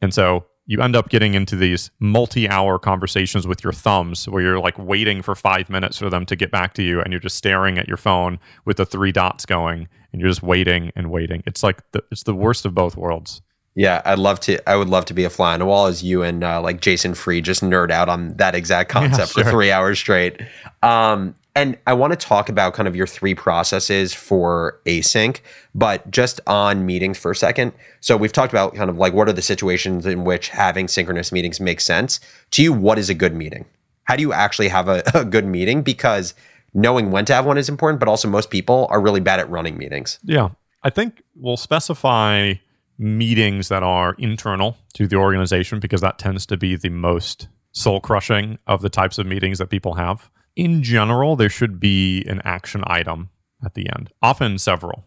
And 0.00 0.14
so 0.14 0.46
you 0.70 0.80
end 0.80 0.94
up 0.94 1.08
getting 1.08 1.34
into 1.34 1.56
these 1.56 1.90
multi-hour 1.98 2.78
conversations 2.78 3.44
with 3.44 3.64
your 3.64 3.72
thumbs 3.72 4.28
where 4.28 4.40
you're 4.40 4.60
like 4.60 4.78
waiting 4.78 5.20
for 5.20 5.34
5 5.34 5.68
minutes 5.68 5.98
for 5.98 6.08
them 6.08 6.24
to 6.26 6.36
get 6.36 6.52
back 6.52 6.74
to 6.74 6.82
you 6.84 7.00
and 7.00 7.12
you're 7.12 7.18
just 7.18 7.34
staring 7.34 7.76
at 7.76 7.88
your 7.88 7.96
phone 7.96 8.38
with 8.64 8.76
the 8.76 8.86
three 8.86 9.10
dots 9.10 9.44
going 9.44 9.88
and 10.12 10.20
you're 10.20 10.30
just 10.30 10.44
waiting 10.44 10.92
and 10.94 11.10
waiting. 11.10 11.42
It's 11.44 11.64
like 11.64 11.82
the, 11.90 12.04
it's 12.12 12.22
the 12.22 12.36
worst 12.36 12.64
of 12.64 12.72
both 12.72 12.96
worlds. 12.96 13.42
yeah 13.74 14.00
i'd 14.04 14.18
love 14.20 14.38
to 14.40 14.58
i 14.68 14.76
would 14.76 14.88
love 14.88 15.04
to 15.06 15.14
be 15.14 15.24
a 15.24 15.30
fly 15.30 15.54
on 15.54 15.58
the 15.58 15.66
wall 15.66 15.86
as 15.86 16.02
you 16.04 16.22
and 16.22 16.44
uh, 16.44 16.60
like 16.60 16.80
Jason 16.80 17.14
Fried 17.14 17.44
just 17.44 17.62
nerd 17.62 17.90
out 17.90 18.08
on 18.08 18.34
that 18.36 18.54
exact 18.54 18.90
concept 18.98 19.32
for 19.32 19.42
sure. 19.42 19.50
three 19.50 19.72
hours 19.72 19.98
straight 19.98 20.40
um, 20.82 21.34
and 21.60 21.78
i 21.86 21.92
want 21.92 22.12
to 22.12 22.16
talk 22.16 22.48
about 22.48 22.74
kind 22.74 22.88
of 22.88 22.96
your 22.96 23.06
three 23.06 23.34
processes 23.34 24.14
for 24.14 24.80
async 24.86 25.40
but 25.74 26.10
just 26.10 26.40
on 26.46 26.86
meetings 26.86 27.18
for 27.18 27.30
a 27.30 27.36
second. 27.36 27.72
So 28.00 28.16
we've 28.16 28.32
talked 28.32 28.52
about 28.52 28.74
kind 28.74 28.90
of 28.90 28.98
like 28.98 29.12
what 29.12 29.28
are 29.28 29.32
the 29.32 29.42
situations 29.42 30.06
in 30.06 30.24
which 30.24 30.48
having 30.48 30.88
synchronous 30.88 31.32
meetings 31.32 31.60
makes 31.60 31.84
sense? 31.84 32.20
To 32.52 32.62
you 32.62 32.72
what 32.72 32.98
is 32.98 33.10
a 33.10 33.14
good 33.14 33.34
meeting? 33.34 33.66
How 34.04 34.16
do 34.16 34.22
you 34.22 34.32
actually 34.32 34.68
have 34.68 34.88
a, 34.88 35.02
a 35.14 35.24
good 35.24 35.46
meeting? 35.46 35.82
Because 35.82 36.34
knowing 36.74 37.10
when 37.10 37.24
to 37.26 37.34
have 37.34 37.46
one 37.46 37.58
is 37.58 37.68
important 37.68 38.00
but 38.00 38.08
also 38.08 38.28
most 38.28 38.50
people 38.50 38.86
are 38.90 39.00
really 39.00 39.20
bad 39.20 39.40
at 39.40 39.48
running 39.50 39.76
meetings. 39.76 40.18
Yeah. 40.22 40.50
I 40.82 40.90
think 40.90 41.22
we'll 41.34 41.56
specify 41.56 42.54
meetings 42.98 43.68
that 43.68 43.82
are 43.82 44.14
internal 44.18 44.76
to 44.94 45.06
the 45.06 45.16
organization 45.16 45.80
because 45.80 46.00
that 46.00 46.18
tends 46.18 46.46
to 46.46 46.56
be 46.56 46.76
the 46.76 46.90
most 46.90 47.48
soul 47.72 48.00
crushing 48.00 48.58
of 48.66 48.82
the 48.82 48.88
types 48.90 49.18
of 49.18 49.26
meetings 49.26 49.58
that 49.58 49.70
people 49.70 49.94
have. 49.94 50.30
In 50.56 50.82
general, 50.82 51.36
there 51.36 51.48
should 51.48 51.80
be 51.80 52.24
an 52.26 52.40
action 52.44 52.82
item 52.86 53.30
at 53.64 53.74
the 53.74 53.88
end, 53.90 54.10
often 54.22 54.58
several. 54.58 55.04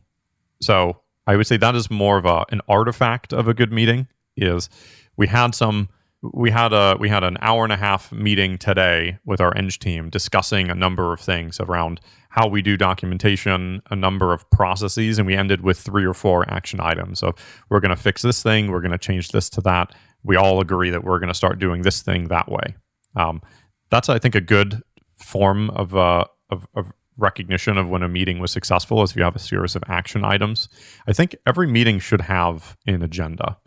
So 0.62 1.02
I 1.28 1.36
would 1.36 1.48
say 1.48 1.58
that 1.58 1.76
is 1.76 1.90
more 1.90 2.18
of 2.18 2.26
a, 2.26 2.46
an 2.50 2.62
artifact 2.68 3.34
of 3.34 3.48
a 3.48 3.54
good 3.54 3.72
meeting. 3.72 4.08
Is 4.36 4.70
we 5.16 5.28
had 5.28 5.54
some 5.54 5.90
we 6.32 6.52
had 6.52 6.72
a 6.72 6.96
we 7.00 7.10
had 7.10 7.24
an 7.24 7.38
hour 7.42 7.64
and 7.64 7.74
a 7.74 7.78
half 7.78 8.12
meeting 8.12 8.58
today 8.58 9.18
with 9.26 9.42
our 9.42 9.56
eng 9.58 9.70
team 9.70 10.10
discussing 10.10 10.70
a 10.70 10.76
number 10.76 11.12
of 11.12 11.20
things 11.20 11.60
around 11.60 12.00
how 12.30 12.48
we 12.48 12.62
do 12.62 12.78
documentation 12.78 13.82
a 13.92 13.96
number 13.96 14.32
of 14.32 14.50
processes 14.50 15.20
and 15.20 15.28
we 15.28 15.36
ended 15.36 15.62
with 15.62 15.78
three 15.78 16.06
or 16.06 16.14
four 16.14 16.50
action 16.50 16.80
items 16.80 17.20
so 17.20 17.36
we're 17.70 17.82
going 17.82 17.96
to 17.96 18.02
fix 18.02 18.22
this 18.22 18.42
thing 18.42 18.72
we're 18.72 18.80
going 18.80 18.92
to 18.92 18.98
change 18.98 19.30
this 19.30 19.50
to 19.50 19.60
that 19.60 19.94
we 20.24 20.38
all 20.38 20.62
agree 20.62 20.90
that 20.90 21.04
we're 21.04 21.20
going 21.20 21.28
to 21.28 21.34
start 21.34 21.60
doing 21.60 21.82
this 21.82 22.02
thing 22.02 22.30
that 22.30 22.50
way 22.50 22.76
um, 23.18 23.42
that's 23.90 24.08
i 24.08 24.18
think 24.18 24.34
a 24.34 24.42
good 24.42 24.82
form 25.24 25.70
of, 25.72 25.96
uh, 25.96 26.26
of, 26.50 26.68
of 26.76 26.94
recognition 27.18 27.78
of 27.78 27.90
when 27.90 28.04
a 28.04 28.08
meeting 28.08 28.40
was 28.40 28.52
successful 28.52 29.04
is 29.04 29.12
if 29.12 29.18
you 29.18 29.24
have 29.24 29.36
a 29.36 29.40
series 29.40 29.76
of 29.76 29.84
action 29.88 30.26
items 30.26 30.68
i 31.06 31.14
think 31.14 31.36
every 31.46 31.68
meeting 31.68 32.00
should 32.00 32.22
have 32.22 32.76
an 32.88 33.04
agenda 33.04 33.58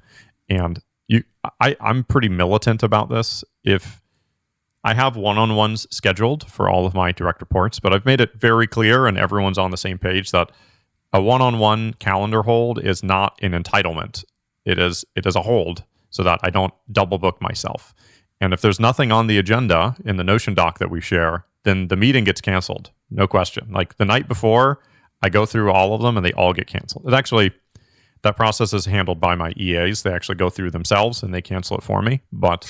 and 0.49 0.83
you 1.09 1.23
I, 1.61 1.77
I'm 1.81 2.05
pretty 2.05 2.29
militant 2.29 2.83
about 2.83 3.09
this. 3.09 3.45
If 3.65 4.01
I 4.85 4.95
have 4.95 5.17
one-on-ones 5.17 5.87
scheduled 5.91 6.51
for 6.51 6.69
all 6.69 6.87
of 6.87 6.95
my 6.95 7.13
direct 7.13 7.41
reports, 7.41 7.81
but 7.81 7.93
I've 7.93 8.07
made 8.07 8.21
it 8.21 8.35
very 8.35 8.67
clear 8.67 9.07
and 9.07 9.19
everyone's 9.19 9.59
on 9.59 9.71
the 9.71 9.77
same 9.77 9.99
page 9.99 10.31
that 10.31 10.53
a 11.13 11.21
one-on-one 11.21 11.95
calendar 11.95 12.43
hold 12.43 12.79
is 12.79 13.03
not 13.03 13.39
an 13.43 13.53
entitlement. 13.53 14.25
It 14.65 14.79
is 14.79 15.05
it 15.15 15.27
is 15.27 15.37
a 15.37 15.43
hold 15.43 15.85
so 16.11 16.23
that 16.23 16.41
I 16.43 16.51
don't 16.51 16.75
double 16.91 17.19
book 17.19 17.41
myself. 17.41 17.95
And 18.41 18.53
if 18.53 18.61
there's 18.61 18.81
nothing 18.81 19.11
on 19.13 19.27
the 19.27 19.39
agenda 19.39 19.97
in 20.05 20.17
the 20.17 20.25
Notion 20.25 20.55
doc 20.55 20.79
that 20.79 20.91
we 20.91 21.01
share, 21.01 21.47
then 21.65 21.89
the 21.89 21.97
meeting 21.97 22.25
gets 22.25 22.41
canceled. 22.41 22.91
No 23.11 23.27
question. 23.27 23.73
Like 23.73 23.97
the 23.97 24.05
night 24.05 24.29
before, 24.29 24.81
I 25.23 25.29
go 25.29 25.47
through 25.47 25.73
all 25.73 25.95
of 25.95 26.03
them 26.03 26.17
and 26.17 26.25
they 26.25 26.33
all 26.33 26.53
get 26.53 26.67
canceled. 26.67 27.07
It 27.07 27.15
actually 27.15 27.53
that 28.23 28.37
process 28.37 28.73
is 28.73 28.87
handled 28.87 29.21
by 29.21 29.35
my 29.35 29.53
EAs. 29.57 30.03
They 30.03 30.13
actually 30.13 30.35
go 30.35 30.51
through 30.51 30.73
themselves 30.73 31.23
and 31.23 31.33
they 31.33 31.43
cancel 31.43 31.77
it 31.79 31.85
for 31.85 32.03
me. 32.03 32.23
But 32.33 32.69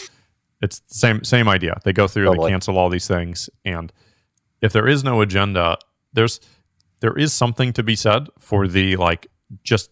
it's 0.62 0.80
the 0.80 0.94
same 0.94 1.25
same 1.25 1.49
idea. 1.49 1.78
They 1.85 1.92
go 1.92 2.06
through, 2.06 2.26
totally. 2.26 2.49
they 2.49 2.52
cancel 2.52 2.78
all 2.78 2.88
these 2.88 3.06
things, 3.06 3.50
and 3.64 3.92
if 4.62 4.73
there 4.73 4.88
is 4.88 5.04
no 5.04 5.20
agenda, 5.20 5.78
there's 6.12 6.40
there 7.00 7.16
is 7.16 7.32
something 7.32 7.73
to 7.75 7.82
be 7.82 7.96
said 7.96 8.28
for 8.38 8.66
the 8.66 8.96
like 8.96 9.26
just 9.62 9.90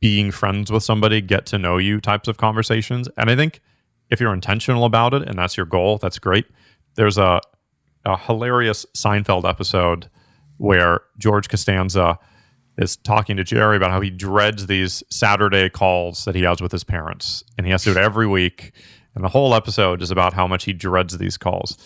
being 0.00 0.30
friends 0.30 0.70
with 0.70 0.82
somebody, 0.82 1.20
get 1.20 1.46
to 1.46 1.58
know 1.58 1.78
you 1.78 2.00
types 2.00 2.28
of 2.28 2.36
conversations. 2.36 3.08
And 3.16 3.30
I 3.30 3.36
think 3.36 3.60
if 4.10 4.20
you're 4.20 4.32
intentional 4.32 4.84
about 4.84 5.14
it 5.14 5.22
and 5.22 5.38
that's 5.38 5.56
your 5.56 5.66
goal, 5.66 5.98
that's 5.98 6.18
great. 6.18 6.46
There's 6.94 7.18
a 7.18 7.40
a 8.04 8.16
hilarious 8.16 8.86
Seinfeld 8.96 9.48
episode 9.48 10.08
where 10.58 11.00
George 11.18 11.48
Costanza 11.48 12.18
is 12.78 12.96
talking 12.96 13.36
to 13.36 13.44
Jerry 13.44 13.76
about 13.76 13.90
how 13.90 14.00
he 14.00 14.10
dreads 14.10 14.66
these 14.66 15.02
Saturday 15.10 15.68
calls 15.68 16.24
that 16.24 16.34
he 16.34 16.42
has 16.42 16.60
with 16.60 16.72
his 16.72 16.84
parents, 16.84 17.42
and 17.56 17.66
he 17.66 17.72
has 17.72 17.82
to 17.84 17.92
do 17.92 17.98
it 17.98 18.02
every 18.02 18.26
week. 18.26 18.72
And 19.14 19.24
the 19.24 19.28
whole 19.28 19.54
episode 19.54 20.02
is 20.02 20.10
about 20.10 20.34
how 20.34 20.46
much 20.46 20.64
he 20.64 20.72
dreads 20.72 21.16
these 21.18 21.36
calls. 21.36 21.78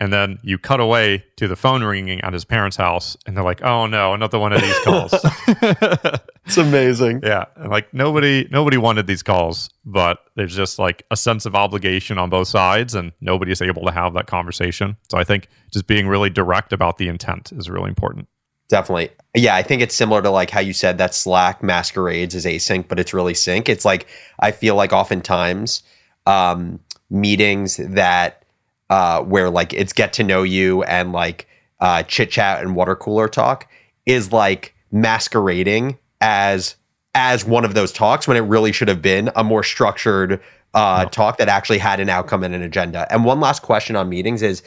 And 0.00 0.12
then 0.12 0.38
you 0.42 0.58
cut 0.58 0.80
away 0.80 1.24
to 1.36 1.48
the 1.48 1.56
phone 1.56 1.82
ringing 1.82 2.20
at 2.22 2.32
his 2.32 2.44
parents' 2.44 2.76
house, 2.76 3.16
and 3.26 3.36
they're 3.36 3.44
like, 3.44 3.62
"Oh 3.62 3.86
no, 3.86 4.14
another 4.14 4.38
one 4.38 4.52
of 4.52 4.60
these 4.60 4.78
calls." 4.80 5.12
it's 6.48 6.56
amazing. 6.56 7.20
Yeah, 7.28 7.44
like 7.66 7.92
nobody, 7.92 8.48
nobody 8.50 8.78
wanted 8.78 9.06
these 9.06 9.22
calls, 9.22 9.68
but 9.84 10.20
there's 10.34 10.56
just 10.56 10.78
like 10.78 11.04
a 11.10 11.16
sense 11.16 11.44
of 11.44 11.54
obligation 11.54 12.16
on 12.16 12.30
both 12.30 12.48
sides, 12.48 12.94
and 12.94 13.12
nobody 13.20 13.52
is 13.52 13.60
able 13.60 13.84
to 13.84 13.92
have 13.92 14.14
that 14.14 14.26
conversation. 14.26 14.96
So 15.10 15.18
I 15.18 15.24
think 15.24 15.48
just 15.70 15.86
being 15.86 16.08
really 16.08 16.30
direct 16.30 16.72
about 16.72 16.96
the 16.96 17.08
intent 17.08 17.52
is 17.52 17.68
really 17.68 17.88
important. 17.88 18.28
Definitely. 18.68 19.10
Yeah, 19.34 19.56
I 19.56 19.62
think 19.62 19.82
it's 19.82 19.94
similar 19.94 20.22
to 20.22 20.30
like 20.30 20.50
how 20.50 20.60
you 20.60 20.72
said 20.72 20.98
that 20.98 21.14
Slack 21.14 21.62
masquerades 21.62 22.34
as 22.34 22.44
async, 22.44 22.88
but 22.88 22.98
it's 22.98 23.12
really 23.12 23.34
sync. 23.34 23.68
It's 23.68 23.84
like 23.84 24.06
I 24.40 24.50
feel 24.50 24.74
like 24.74 24.92
oftentimes 24.92 25.82
um, 26.26 26.80
meetings 27.10 27.76
that 27.76 28.44
uh, 28.90 29.22
where 29.22 29.50
like 29.50 29.74
it's 29.74 29.92
get 29.92 30.12
to 30.14 30.24
know 30.24 30.42
you 30.42 30.82
and 30.84 31.12
like 31.12 31.46
uh, 31.80 32.02
chit 32.04 32.30
chat 32.30 32.62
and 32.62 32.74
water 32.74 32.96
cooler 32.96 33.28
talk 33.28 33.68
is 34.06 34.32
like 34.32 34.74
masquerading 34.90 35.98
as 36.20 36.76
as 37.14 37.44
one 37.44 37.64
of 37.64 37.74
those 37.74 37.92
talks 37.92 38.28
when 38.28 38.36
it 38.36 38.40
really 38.40 38.70
should 38.70 38.88
have 38.88 39.02
been 39.02 39.30
a 39.34 39.42
more 39.42 39.62
structured 39.62 40.40
uh, 40.74 41.02
no. 41.04 41.08
talk 41.08 41.38
that 41.38 41.48
actually 41.48 41.78
had 41.78 42.00
an 42.00 42.08
outcome 42.08 42.44
and 42.44 42.54
an 42.54 42.62
agenda. 42.62 43.06
And 43.10 43.24
one 43.24 43.40
last 43.40 43.62
question 43.62 43.96
on 43.96 44.08
meetings 44.08 44.42
is, 44.42 44.62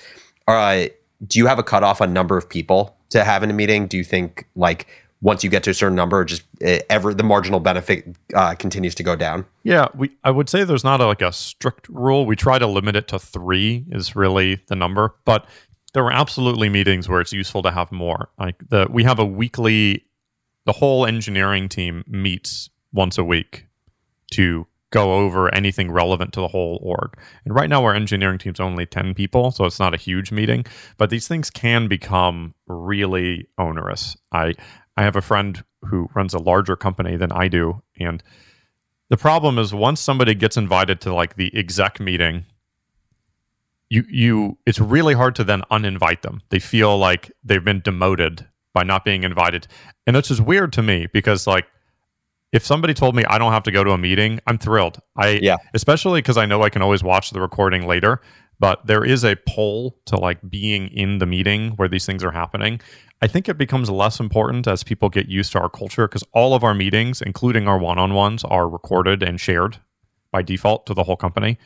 uh, 0.47 0.85
do 1.25 1.39
you 1.39 1.47
have 1.47 1.59
a 1.59 1.63
cutoff 1.63 2.01
on 2.01 2.13
number 2.13 2.37
of 2.37 2.49
people 2.49 2.97
to 3.11 3.23
have 3.23 3.43
in 3.43 3.49
a 3.49 3.53
meeting? 3.53 3.87
Do 3.87 3.97
you 3.97 4.03
think 4.03 4.47
like 4.55 4.87
once 5.21 5.43
you 5.43 5.49
get 5.49 5.63
to 5.63 5.69
a 5.69 5.73
certain 5.73 5.95
number, 5.95 6.25
just 6.25 6.43
uh, 6.65 6.79
ever 6.89 7.13
the 7.13 7.23
marginal 7.23 7.59
benefit 7.59 8.15
uh, 8.33 8.55
continues 8.55 8.95
to 8.95 9.03
go 9.03 9.15
down? 9.15 9.45
Yeah, 9.63 9.87
we 9.93 10.11
I 10.23 10.31
would 10.31 10.49
say 10.49 10.63
there's 10.63 10.83
not 10.83 10.99
a, 10.99 11.05
like 11.05 11.21
a 11.21 11.31
strict 11.31 11.87
rule. 11.89 12.25
We 12.25 12.35
try 12.35 12.57
to 12.57 12.67
limit 12.67 12.95
it 12.95 13.07
to 13.09 13.19
three 13.19 13.85
is 13.91 14.15
really 14.15 14.61
the 14.67 14.75
number, 14.75 15.15
but 15.25 15.47
there 15.93 16.03
are 16.03 16.11
absolutely 16.11 16.69
meetings 16.69 17.07
where 17.07 17.21
it's 17.21 17.33
useful 17.33 17.61
to 17.63 17.71
have 17.71 17.91
more. 17.91 18.29
Like 18.39 18.55
the 18.69 18.87
we 18.89 19.03
have 19.03 19.19
a 19.19 19.25
weekly, 19.25 20.05
the 20.65 20.73
whole 20.73 21.05
engineering 21.05 21.69
team 21.69 22.03
meets 22.07 22.69
once 22.91 23.17
a 23.17 23.23
week 23.23 23.67
to 24.31 24.67
go 24.91 25.13
over 25.13 25.53
anything 25.53 25.89
relevant 25.89 26.33
to 26.33 26.41
the 26.41 26.49
whole 26.49 26.77
org. 26.83 27.17
And 27.45 27.55
right 27.55 27.69
now, 27.69 27.83
our 27.83 27.95
engineering 27.95 28.37
team's 28.37 28.59
only 28.59 28.85
10 28.85 29.13
people, 29.13 29.51
so 29.51 29.65
it's 29.65 29.79
not 29.79 29.93
a 29.93 29.97
huge 29.97 30.31
meeting, 30.31 30.65
but 30.97 31.09
these 31.09 31.27
things 31.27 31.49
can 31.49 31.87
become 31.87 32.53
really 32.67 33.47
onerous. 33.57 34.17
I, 34.31 34.53
I 34.97 35.03
have 35.03 35.15
a 35.15 35.21
friend 35.21 35.63
who 35.85 36.09
runs 36.13 36.33
a 36.33 36.39
larger 36.39 36.75
company 36.75 37.15
than 37.15 37.31
I 37.31 37.47
do. 37.47 37.81
And 37.97 38.21
the 39.09 39.17
problem 39.17 39.57
is 39.57 39.73
once 39.73 40.01
somebody 40.01 40.35
gets 40.35 40.57
invited 40.57 40.99
to 41.01 41.13
like 41.13 41.35
the 41.35 41.55
exec 41.55 41.99
meeting, 41.99 42.45
you, 43.89 44.03
you, 44.09 44.57
it's 44.65 44.79
really 44.79 45.13
hard 45.13 45.35
to 45.35 45.43
then 45.43 45.63
uninvite 45.71 46.21
them. 46.21 46.41
They 46.49 46.59
feel 46.59 46.97
like 46.97 47.31
they've 47.43 47.63
been 47.63 47.81
demoted 47.81 48.47
by 48.73 48.83
not 48.83 49.05
being 49.05 49.23
invited. 49.23 49.67
And 50.07 50.15
it's 50.15 50.29
just 50.29 50.41
weird 50.41 50.73
to 50.73 50.81
me 50.81 51.07
because 51.11 51.47
like 51.47 51.65
if 52.51 52.65
somebody 52.65 52.93
told 52.93 53.15
me 53.15 53.23
I 53.25 53.37
don't 53.37 53.51
have 53.51 53.63
to 53.63 53.71
go 53.71 53.83
to 53.83 53.91
a 53.91 53.97
meeting, 53.97 54.39
I'm 54.47 54.57
thrilled. 54.57 54.99
I 55.15 55.39
yeah, 55.41 55.57
especially 55.73 56.21
because 56.21 56.37
I 56.37 56.45
know 56.45 56.63
I 56.63 56.69
can 56.69 56.81
always 56.81 57.03
watch 57.03 57.31
the 57.31 57.41
recording 57.41 57.87
later. 57.87 58.21
But 58.59 58.85
there 58.85 59.03
is 59.03 59.23
a 59.23 59.37
pull 59.47 59.97
to 60.05 60.17
like 60.17 60.37
being 60.47 60.87
in 60.89 61.17
the 61.17 61.25
meeting 61.25 61.71
where 61.77 61.87
these 61.87 62.05
things 62.05 62.23
are 62.23 62.29
happening. 62.29 62.79
I 63.19 63.25
think 63.25 63.49
it 63.49 63.57
becomes 63.57 63.89
less 63.89 64.19
important 64.19 64.67
as 64.67 64.83
people 64.83 65.09
get 65.09 65.27
used 65.27 65.51
to 65.53 65.59
our 65.59 65.69
culture 65.69 66.07
because 66.07 66.23
all 66.31 66.53
of 66.53 66.63
our 66.63 66.75
meetings, 66.75 67.23
including 67.23 67.67
our 67.67 67.79
one-on-ones, 67.79 68.43
are 68.43 68.69
recorded 68.69 69.23
and 69.23 69.41
shared 69.41 69.79
by 70.31 70.43
default 70.43 70.85
to 70.85 70.93
the 70.93 71.05
whole 71.05 71.15
company. 71.15 71.57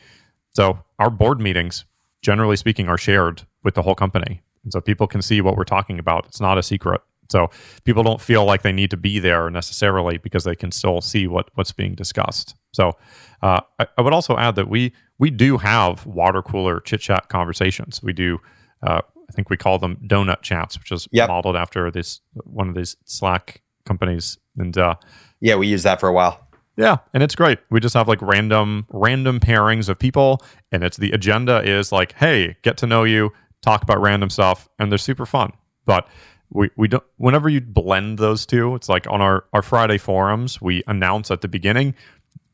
So 0.54 0.84
our 0.98 1.10
board 1.10 1.38
meetings, 1.38 1.84
generally 2.22 2.56
speaking, 2.56 2.88
are 2.88 2.96
shared 2.96 3.42
with 3.62 3.74
the 3.74 3.82
whole 3.82 3.94
company. 3.94 4.40
And 4.66 4.72
so 4.72 4.80
people 4.80 5.06
can 5.06 5.22
see 5.22 5.40
what 5.40 5.56
we're 5.56 5.62
talking 5.62 6.00
about. 6.00 6.26
It's 6.26 6.40
not 6.40 6.58
a 6.58 6.62
secret. 6.62 7.00
So 7.30 7.50
people 7.84 8.02
don't 8.02 8.20
feel 8.20 8.44
like 8.44 8.62
they 8.62 8.72
need 8.72 8.90
to 8.90 8.96
be 8.96 9.20
there 9.20 9.48
necessarily 9.48 10.18
because 10.18 10.42
they 10.42 10.56
can 10.56 10.72
still 10.72 11.00
see 11.00 11.28
what 11.28 11.50
what's 11.54 11.70
being 11.70 11.94
discussed. 11.94 12.56
So 12.72 12.96
uh, 13.42 13.60
I, 13.78 13.86
I, 13.96 14.02
would 14.02 14.12
also 14.12 14.36
add 14.36 14.56
that 14.56 14.68
we 14.68 14.92
we 15.18 15.30
do 15.30 15.56
have 15.58 16.04
water 16.04 16.42
cooler 16.42 16.80
chit 16.80 17.00
chat 17.00 17.28
conversations. 17.28 18.02
We 18.02 18.12
do. 18.12 18.40
Uh, 18.84 19.02
I 19.28 19.32
think 19.32 19.50
we 19.50 19.56
call 19.56 19.78
them 19.78 19.96
donut 20.06 20.42
chats, 20.42 20.78
which 20.78 20.92
is 20.92 21.08
yep. 21.12 21.28
modeled 21.28 21.56
after 21.56 21.90
this 21.90 22.20
one 22.44 22.68
of 22.68 22.74
these 22.74 22.96
Slack 23.04 23.62
companies. 23.84 24.38
And 24.56 24.76
uh, 24.76 24.96
yeah, 25.40 25.54
we 25.54 25.68
use 25.68 25.84
that 25.84 26.00
for 26.00 26.08
a 26.08 26.12
while. 26.12 26.40
Yeah, 26.76 26.98
and 27.14 27.22
it's 27.22 27.34
great. 27.34 27.58
We 27.70 27.80
just 27.80 27.94
have 27.94 28.06
like 28.06 28.20
random 28.20 28.86
random 28.90 29.40
pairings 29.40 29.88
of 29.88 29.98
people, 29.98 30.42
and 30.70 30.84
it's 30.84 30.96
the 30.96 31.12
agenda 31.12 31.62
is 31.62 31.90
like, 31.90 32.12
hey, 32.12 32.56
get 32.62 32.76
to 32.78 32.86
know 32.86 33.04
you, 33.04 33.32
talk 33.62 33.82
about 33.82 34.00
random 34.00 34.30
stuff, 34.30 34.68
and 34.78 34.90
they're 34.90 34.98
super 34.98 35.26
fun. 35.26 35.52
But 35.84 36.08
we, 36.50 36.70
we 36.76 36.88
don't 36.88 37.04
whenever 37.16 37.48
you 37.48 37.60
blend 37.60 38.18
those 38.18 38.46
two 38.46 38.76
it's 38.76 38.88
like 38.88 39.04
on 39.08 39.20
our, 39.20 39.46
our 39.52 39.62
friday 39.62 39.98
forums 39.98 40.60
we 40.60 40.80
announce 40.86 41.28
at 41.28 41.40
the 41.40 41.48
beginning 41.48 41.92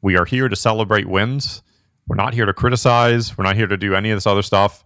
we 0.03 0.17
are 0.17 0.25
here 0.25 0.49
to 0.49 0.57
celebrate 0.57 1.07
wins. 1.07 1.63
We're 2.09 2.17
not 2.17 2.35
here 2.35 2.45
to 2.45 2.53
criticize. 2.53 3.39
We're 3.39 3.45
not 3.45 3.55
here 3.57 3.69
to 3.69 3.77
do 3.77 3.95
any 3.95 4.11
of 4.11 4.17
this 4.17 4.27
other 4.27 4.43
stuff. 4.43 4.85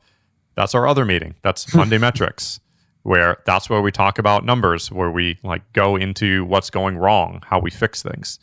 That's 0.54 0.74
our 0.74 0.86
other 0.86 1.04
meeting. 1.04 1.34
That's 1.42 1.74
monday 1.74 1.98
metrics 1.98 2.60
where 3.02 3.38
that's 3.46 3.70
where 3.70 3.80
we 3.80 3.92
talk 3.92 4.18
about 4.18 4.44
numbers 4.44 4.90
where 4.90 5.10
we 5.10 5.38
like 5.42 5.62
go 5.72 5.96
into 5.96 6.44
what's 6.44 6.70
going 6.70 6.98
wrong 6.98 7.42
how 7.46 7.58
we 7.58 7.70
fix 7.70 8.02
things. 8.02 8.38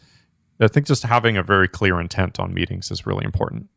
I 0.60 0.68
think 0.68 0.88
just 0.88 1.04
having 1.04 1.38
a 1.38 1.44
very 1.44 1.68
clear 1.68 2.00
intent 2.00 2.40
on 2.40 2.54
meetings 2.54 2.90
is 2.90 3.06
really 3.06 3.26
important 3.26 3.70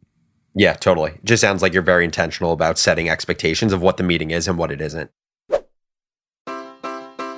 yeah 0.56 0.72
totally 0.72 1.12
It 1.12 1.24
just 1.24 1.40
sounds 1.40 1.62
like 1.62 1.72
you're 1.72 1.82
very 1.82 2.04
intentional 2.04 2.52
about 2.52 2.78
setting 2.78 3.08
expectations 3.08 3.72
of 3.72 3.80
what 3.80 3.96
the 3.96 4.02
meeting 4.02 4.32
is 4.32 4.48
and 4.48 4.58
what 4.58 4.72
it 4.72 4.80
isn't 4.80 5.10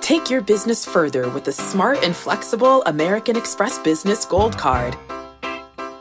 Take 0.09 0.31
your 0.31 0.41
business 0.41 0.87
further 0.87 1.29
with 1.29 1.45
the 1.45 1.53
smart 1.53 2.03
and 2.03 2.17
flexible 2.17 2.83
American 2.85 3.37
Express 3.37 3.79
Business 3.79 4.25
Gold 4.25 4.57
Card. 4.57 4.97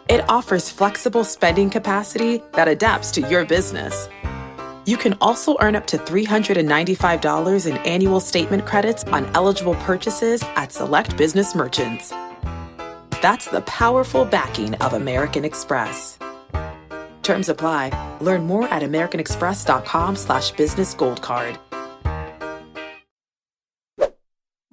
It 0.08 0.24
offers 0.30 0.70
flexible 0.70 1.26
spending 1.26 1.70
capacity 1.70 2.42
that 2.54 2.70
adapts 2.70 3.12
to 3.12 3.22
your 3.30 3.44
business. 3.44 4.08
You 4.86 4.96
can 4.96 5.18
also 5.20 5.58
earn 5.60 5.76
up 5.76 5.86
to 5.88 5.98
$395 5.98 7.70
in 7.70 7.76
annual 7.80 8.22
statement 8.22 8.66
credits 8.66 9.04
on 9.04 9.26
eligible 9.36 9.76
purchases 9.76 10.42
at 10.56 10.72
select 10.72 11.18
business 11.18 11.54
merchants. 11.54 12.12
That's 13.22 13.48
the 13.48 13.64
powerful 13.68 14.24
backing 14.24 14.76
of 14.76 14.94
American 14.94 15.44
Express. 15.44 16.17
Terms 17.28 17.50
apply. 17.50 17.86
Learn 18.22 18.48
more 18.48 18.68
at 18.70 18.82
americanexpress.com 18.82 20.16
slash 20.16 20.52
business 20.52 20.94
gold 20.94 21.22
card. 21.22 21.60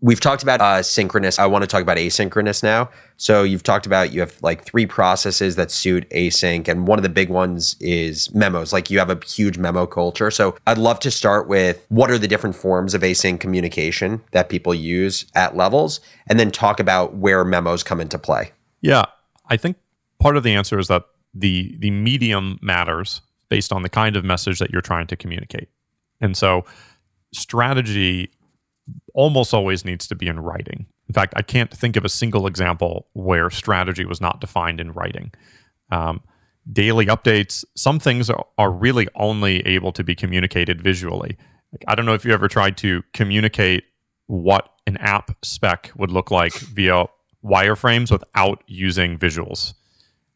we've 0.05 0.21
talked 0.21 0.43
about 0.43 0.61
uh, 0.61 0.83
synchronous. 0.83 1.39
I 1.39 1.47
want 1.47 1.63
to 1.63 1.67
talk 1.67 1.81
about 1.81 1.97
asynchronous 1.97 2.63
now. 2.63 2.91
So 3.17 3.43
you've 3.43 3.63
talked 3.63 3.87
about 3.87 4.13
you 4.13 4.21
have 4.21 4.37
like 4.43 4.63
three 4.63 4.85
processes 4.85 5.57
that 5.57 5.71
suit 5.71 6.09
async, 6.11 6.69
and 6.69 6.87
one 6.87 6.99
of 6.99 7.03
the 7.03 7.09
big 7.09 7.31
ones 7.31 7.75
is 7.81 8.33
memos. 8.35 8.73
Like 8.73 8.91
you 8.91 8.99
have 8.99 9.09
a 9.09 9.19
huge 9.27 9.57
memo 9.57 9.87
culture. 9.87 10.31
So 10.31 10.57
I'd 10.67 10.79
love 10.79 11.01
to 11.01 11.11
start 11.11 11.49
with 11.49 11.87
what 11.89 12.11
are 12.11 12.19
the 12.19 12.29
different 12.29 12.55
forms 12.55 12.93
of 12.93 13.01
async 13.01 13.41
communication 13.41 14.23
that 14.33 14.51
people 14.51 14.75
use 14.75 15.25
at 15.35 15.57
levels, 15.57 16.01
and 16.29 16.39
then 16.39 16.51
talk 16.51 16.79
about 16.79 17.17
where 17.17 17.43
memos 17.45 17.83
come 17.83 18.01
into 18.01 18.19
play. 18.19 18.53
Yeah, 18.83 19.07
I 19.49 19.57
think 19.57 19.79
part 20.21 20.37
of 20.37 20.43
the 20.43 20.55
answer 20.55 20.79
is 20.79 20.89
that 20.89 21.05
the 21.35 21.77
the 21.79 21.91
medium 21.91 22.59
matters 22.63 23.21
based 23.49 23.73
on 23.73 23.83
the 23.83 23.89
kind 23.89 24.17
of 24.17 24.25
message 24.25 24.59
that 24.59 24.71
you're 24.71 24.83
trying 24.83 25.07
to 25.09 25.17
communicate, 25.17 25.69
and 26.21 26.37
so 26.37 26.65
strategy 27.33 28.31
almost 29.15 29.55
always 29.55 29.85
needs 29.85 30.07
to 30.09 30.15
be 30.15 30.27
in 30.29 30.41
writing. 30.41 30.87
In 31.09 31.15
fact, 31.15 31.35
I 31.37 31.43
can't 31.43 31.71
think 31.71 31.97
of 31.97 32.05
a 32.05 32.09
single 32.09 32.47
example 32.47 33.09
where 33.13 33.51
strategy 33.51 34.05
was 34.05 34.21
not 34.21 34.41
defined 34.41 34.81
in 34.81 34.93
writing. 34.93 35.33
Um, 35.91 36.23
daily 36.71 37.07
updates, 37.07 37.65
some 37.77 37.99
things 37.99 38.31
are, 38.31 38.45
are, 38.59 38.71
really 38.71 39.07
only 39.15 39.61
able 39.67 39.93
to 39.93 40.03
be 40.03 40.15
communicated 40.15 40.81
visually. 40.81 41.37
Like, 41.73 41.85
I 41.89 41.95
don't 41.95 42.07
know 42.07 42.15
if 42.15 42.25
you 42.25 42.33
ever 42.33 42.49
tried 42.49 42.77
to 42.79 43.03
communicate 43.13 43.85
what 44.27 44.71
an 44.87 44.97
app 44.99 45.37
spec 45.45 45.93
would 45.97 46.11
look 46.11 46.31
like 46.31 46.55
via 46.55 47.07
wireframes 47.45 48.11
without 48.11 48.63
using 48.67 49.19
visuals. 49.19 49.75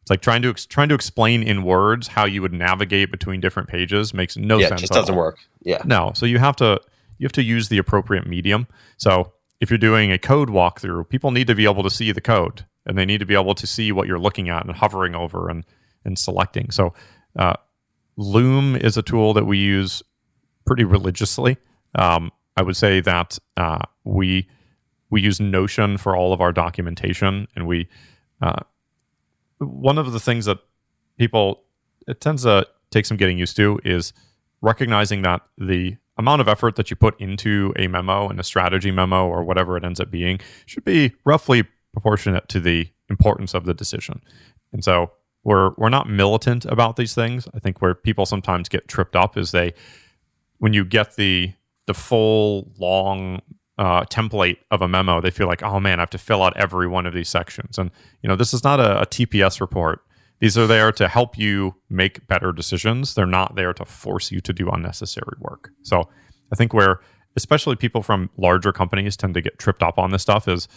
It's 0.08 0.10
like 0.10 0.22
trying 0.22 0.40
to 0.40 0.54
trying 0.54 0.88
to 0.88 0.94
explain 0.94 1.42
in 1.42 1.64
words 1.64 2.08
how 2.08 2.24
you 2.24 2.40
would 2.40 2.54
navigate 2.54 3.10
between 3.10 3.40
different 3.40 3.68
pages 3.68 4.14
makes 4.14 4.38
no 4.38 4.56
yeah, 4.56 4.68
sense. 4.68 4.80
it 4.80 4.84
just 4.84 4.92
doesn't 4.94 5.14
all. 5.14 5.20
work. 5.20 5.38
Yeah. 5.60 5.82
No. 5.84 6.12
So 6.14 6.24
you 6.24 6.38
have 6.38 6.56
to 6.56 6.80
you 7.18 7.26
have 7.26 7.32
to 7.32 7.42
use 7.42 7.68
the 7.68 7.76
appropriate 7.76 8.26
medium. 8.26 8.68
So 8.96 9.34
if 9.60 9.70
you're 9.70 9.76
doing 9.76 10.10
a 10.10 10.16
code 10.16 10.48
walkthrough, 10.48 11.10
people 11.10 11.30
need 11.30 11.46
to 11.48 11.54
be 11.54 11.64
able 11.64 11.82
to 11.82 11.90
see 11.90 12.10
the 12.10 12.22
code 12.22 12.64
and 12.86 12.96
they 12.96 13.04
need 13.04 13.18
to 13.18 13.26
be 13.26 13.34
able 13.34 13.54
to 13.54 13.66
see 13.66 13.92
what 13.92 14.08
you're 14.08 14.18
looking 14.18 14.48
at 14.48 14.64
and 14.64 14.74
hovering 14.74 15.14
over 15.14 15.50
and, 15.50 15.66
and 16.06 16.18
selecting. 16.18 16.70
So 16.70 16.94
uh, 17.38 17.56
Loom 18.16 18.76
is 18.76 18.96
a 18.96 19.02
tool 19.02 19.34
that 19.34 19.44
we 19.44 19.58
use 19.58 20.02
pretty 20.64 20.84
religiously. 20.84 21.58
Um, 21.94 22.32
I 22.56 22.62
would 22.62 22.76
say 22.76 23.02
that 23.02 23.38
uh, 23.58 23.82
we 24.04 24.48
we 25.10 25.20
use 25.20 25.38
Notion 25.38 25.98
for 25.98 26.16
all 26.16 26.32
of 26.32 26.40
our 26.40 26.52
documentation, 26.52 27.46
and 27.54 27.66
we 27.66 27.88
uh, 28.40 28.62
one 29.58 29.98
of 29.98 30.12
the 30.12 30.20
things 30.20 30.44
that 30.44 30.58
people 31.18 31.62
it 32.06 32.20
tends 32.20 32.42
to 32.44 32.66
take 32.90 33.06
some 33.06 33.16
getting 33.16 33.38
used 33.38 33.56
to 33.56 33.78
is 33.84 34.12
recognizing 34.60 35.22
that 35.22 35.42
the 35.58 35.96
amount 36.16 36.40
of 36.40 36.48
effort 36.48 36.76
that 36.76 36.90
you 36.90 36.96
put 36.96 37.18
into 37.20 37.72
a 37.76 37.86
memo 37.86 38.28
and 38.28 38.40
a 38.40 38.42
strategy 38.42 38.90
memo 38.90 39.26
or 39.26 39.44
whatever 39.44 39.76
it 39.76 39.84
ends 39.84 40.00
up 40.00 40.10
being 40.10 40.40
should 40.66 40.84
be 40.84 41.12
roughly 41.24 41.64
proportionate 41.92 42.48
to 42.48 42.60
the 42.60 42.88
importance 43.08 43.54
of 43.54 43.64
the 43.64 43.74
decision. 43.74 44.20
And 44.72 44.82
so 44.82 45.12
we're 45.44 45.72
we're 45.76 45.88
not 45.88 46.08
militant 46.08 46.64
about 46.64 46.96
these 46.96 47.14
things. 47.14 47.46
I 47.54 47.58
think 47.58 47.80
where 47.80 47.94
people 47.94 48.26
sometimes 48.26 48.68
get 48.68 48.88
tripped 48.88 49.16
up 49.16 49.36
is 49.36 49.52
they 49.52 49.74
when 50.58 50.72
you 50.72 50.84
get 50.84 51.16
the 51.16 51.52
the 51.86 51.94
full 51.94 52.70
long 52.78 53.40
uh, 53.78 54.04
template 54.04 54.58
of 54.70 54.82
a 54.82 54.88
memo, 54.88 55.20
they 55.20 55.30
feel 55.30 55.46
like, 55.46 55.62
oh 55.62 55.78
man, 55.78 55.98
I 55.98 56.02
have 56.02 56.10
to 56.10 56.18
fill 56.18 56.42
out 56.42 56.56
every 56.56 56.88
one 56.88 57.06
of 57.06 57.14
these 57.14 57.28
sections. 57.28 57.78
And 57.78 57.90
you 58.22 58.28
know, 58.28 58.36
this 58.36 58.52
is 58.52 58.64
not 58.64 58.80
a, 58.80 59.02
a 59.02 59.06
TPS 59.06 59.60
report. 59.60 60.00
These 60.40 60.56
are 60.58 60.66
there 60.66 60.92
to 60.92 61.08
help 61.08 61.36
you 61.36 61.74
make 61.88 62.26
better 62.28 62.52
decisions. 62.52 63.14
They're 63.14 63.26
not 63.26 63.56
there 63.56 63.72
to 63.72 63.84
force 63.84 64.30
you 64.30 64.40
to 64.40 64.52
do 64.52 64.68
unnecessary 64.68 65.36
work. 65.40 65.70
So 65.82 66.08
I 66.52 66.56
think 66.56 66.72
where 66.72 67.00
especially 67.36 67.76
people 67.76 68.02
from 68.02 68.30
larger 68.36 68.72
companies 68.72 69.16
tend 69.16 69.34
to 69.34 69.40
get 69.40 69.58
tripped 69.58 69.82
up 69.82 69.98
on 69.98 70.10
this 70.10 70.22
stuff 70.22 70.48
is 70.48 70.68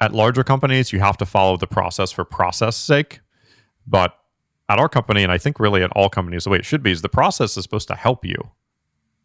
at 0.00 0.12
larger 0.12 0.44
companies, 0.44 0.92
you 0.92 1.00
have 1.00 1.16
to 1.18 1.26
follow 1.26 1.56
the 1.56 1.66
process 1.66 2.10
for 2.10 2.24
process 2.24 2.76
sake. 2.76 3.20
But 3.86 4.16
at 4.68 4.78
our 4.78 4.88
company, 4.88 5.22
and 5.22 5.30
I 5.30 5.38
think 5.38 5.60
really 5.60 5.82
at 5.82 5.92
all 5.92 6.08
companies, 6.08 6.44
the 6.44 6.50
way 6.50 6.58
it 6.58 6.64
should 6.64 6.82
be 6.82 6.90
is 6.90 7.02
the 7.02 7.08
process 7.08 7.56
is 7.56 7.62
supposed 7.62 7.88
to 7.88 7.94
help 7.94 8.24
you, 8.24 8.50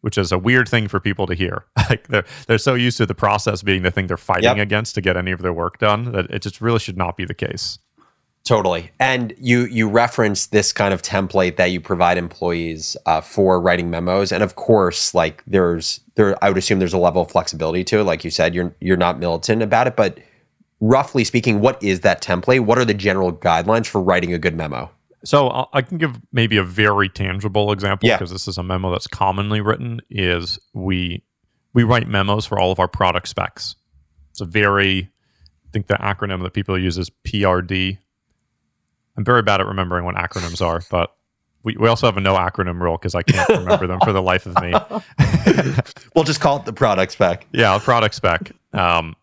which 0.08 0.16
is 0.16 0.32
a 0.32 0.38
weird 0.38 0.66
thing 0.66 0.88
for 0.88 1.00
people 1.00 1.26
to 1.26 1.34
hear. 1.34 1.66
like 1.90 2.08
they're 2.08 2.24
they're 2.46 2.56
so 2.56 2.72
used 2.72 2.96
to 2.96 3.04
the 3.04 3.14
process 3.14 3.62
being 3.62 3.82
the 3.82 3.90
thing 3.90 4.06
they're 4.06 4.16
fighting 4.16 4.44
yep. 4.44 4.56
against 4.56 4.94
to 4.94 5.02
get 5.02 5.18
any 5.18 5.32
of 5.32 5.42
their 5.42 5.52
work 5.52 5.76
done 5.76 6.12
that 6.12 6.30
it 6.30 6.40
just 6.40 6.62
really 6.62 6.78
should 6.78 6.96
not 6.96 7.14
be 7.14 7.26
the 7.26 7.34
case. 7.34 7.78
Totally. 8.42 8.90
And 8.98 9.34
you 9.36 9.66
you 9.66 9.86
reference 9.86 10.46
this 10.46 10.72
kind 10.72 10.94
of 10.94 11.02
template 11.02 11.56
that 11.56 11.66
you 11.66 11.82
provide 11.82 12.16
employees 12.16 12.96
uh, 13.04 13.20
for 13.20 13.60
writing 13.60 13.90
memos, 13.90 14.32
and 14.32 14.42
of 14.42 14.54
course, 14.54 15.12
like 15.12 15.42
there's 15.46 16.00
there, 16.14 16.42
I 16.42 16.48
would 16.48 16.56
assume 16.56 16.78
there's 16.78 16.94
a 16.94 16.98
level 16.98 17.20
of 17.20 17.30
flexibility 17.30 17.84
to 17.84 17.98
it. 17.98 18.04
Like 18.04 18.24
you 18.24 18.30
said, 18.30 18.54
you're 18.54 18.74
you're 18.80 18.96
not 18.96 19.18
militant 19.18 19.60
about 19.60 19.88
it, 19.88 19.94
but 19.94 20.20
roughly 20.80 21.22
speaking, 21.22 21.60
what 21.60 21.82
is 21.82 22.00
that 22.00 22.22
template? 22.22 22.60
What 22.60 22.78
are 22.78 22.86
the 22.86 22.94
general 22.94 23.30
guidelines 23.30 23.86
for 23.86 24.00
writing 24.00 24.32
a 24.32 24.38
good 24.38 24.56
memo? 24.56 24.90
So 25.24 25.68
I 25.72 25.82
can 25.82 25.98
give 25.98 26.20
maybe 26.32 26.56
a 26.56 26.64
very 26.64 27.08
tangible 27.08 27.72
example 27.72 28.08
because 28.08 28.30
yeah. 28.30 28.34
this 28.34 28.46
is 28.46 28.56
a 28.56 28.62
memo 28.62 28.90
that's 28.90 29.08
commonly 29.08 29.60
written. 29.60 30.00
Is 30.10 30.58
we 30.74 31.24
we 31.74 31.82
write 31.82 32.08
memos 32.08 32.46
for 32.46 32.58
all 32.58 32.70
of 32.70 32.78
our 32.78 32.88
product 32.88 33.28
specs. 33.28 33.74
It's 34.30 34.40
a 34.40 34.44
very 34.44 35.10
I 35.66 35.70
think 35.72 35.88
the 35.88 35.94
acronym 35.94 36.42
that 36.44 36.52
people 36.52 36.78
use 36.78 36.98
is 36.98 37.10
PRD 37.26 37.98
I'm 39.18 39.24
very 39.24 39.42
bad 39.42 39.60
at 39.60 39.66
remembering 39.66 40.04
what 40.04 40.14
acronyms 40.14 40.64
are, 40.64 40.80
but 40.92 41.12
we, 41.64 41.76
we 41.76 41.88
also 41.88 42.06
have 42.06 42.16
a 42.16 42.20
no 42.20 42.34
acronym 42.34 42.80
rule 42.80 42.96
because 42.96 43.16
I 43.16 43.22
can't 43.22 43.48
remember 43.48 43.88
them 43.88 43.98
for 44.04 44.12
the 44.12 44.22
life 44.22 44.46
of 44.46 44.54
me. 44.62 44.72
we'll 46.14 46.22
just 46.22 46.40
call 46.40 46.58
it 46.58 46.64
the 46.64 46.72
product 46.72 47.12
spec. 47.12 47.44
Yeah, 47.52 47.76
product 47.82 48.14
spec. 48.14 48.52
Um, 48.72 49.16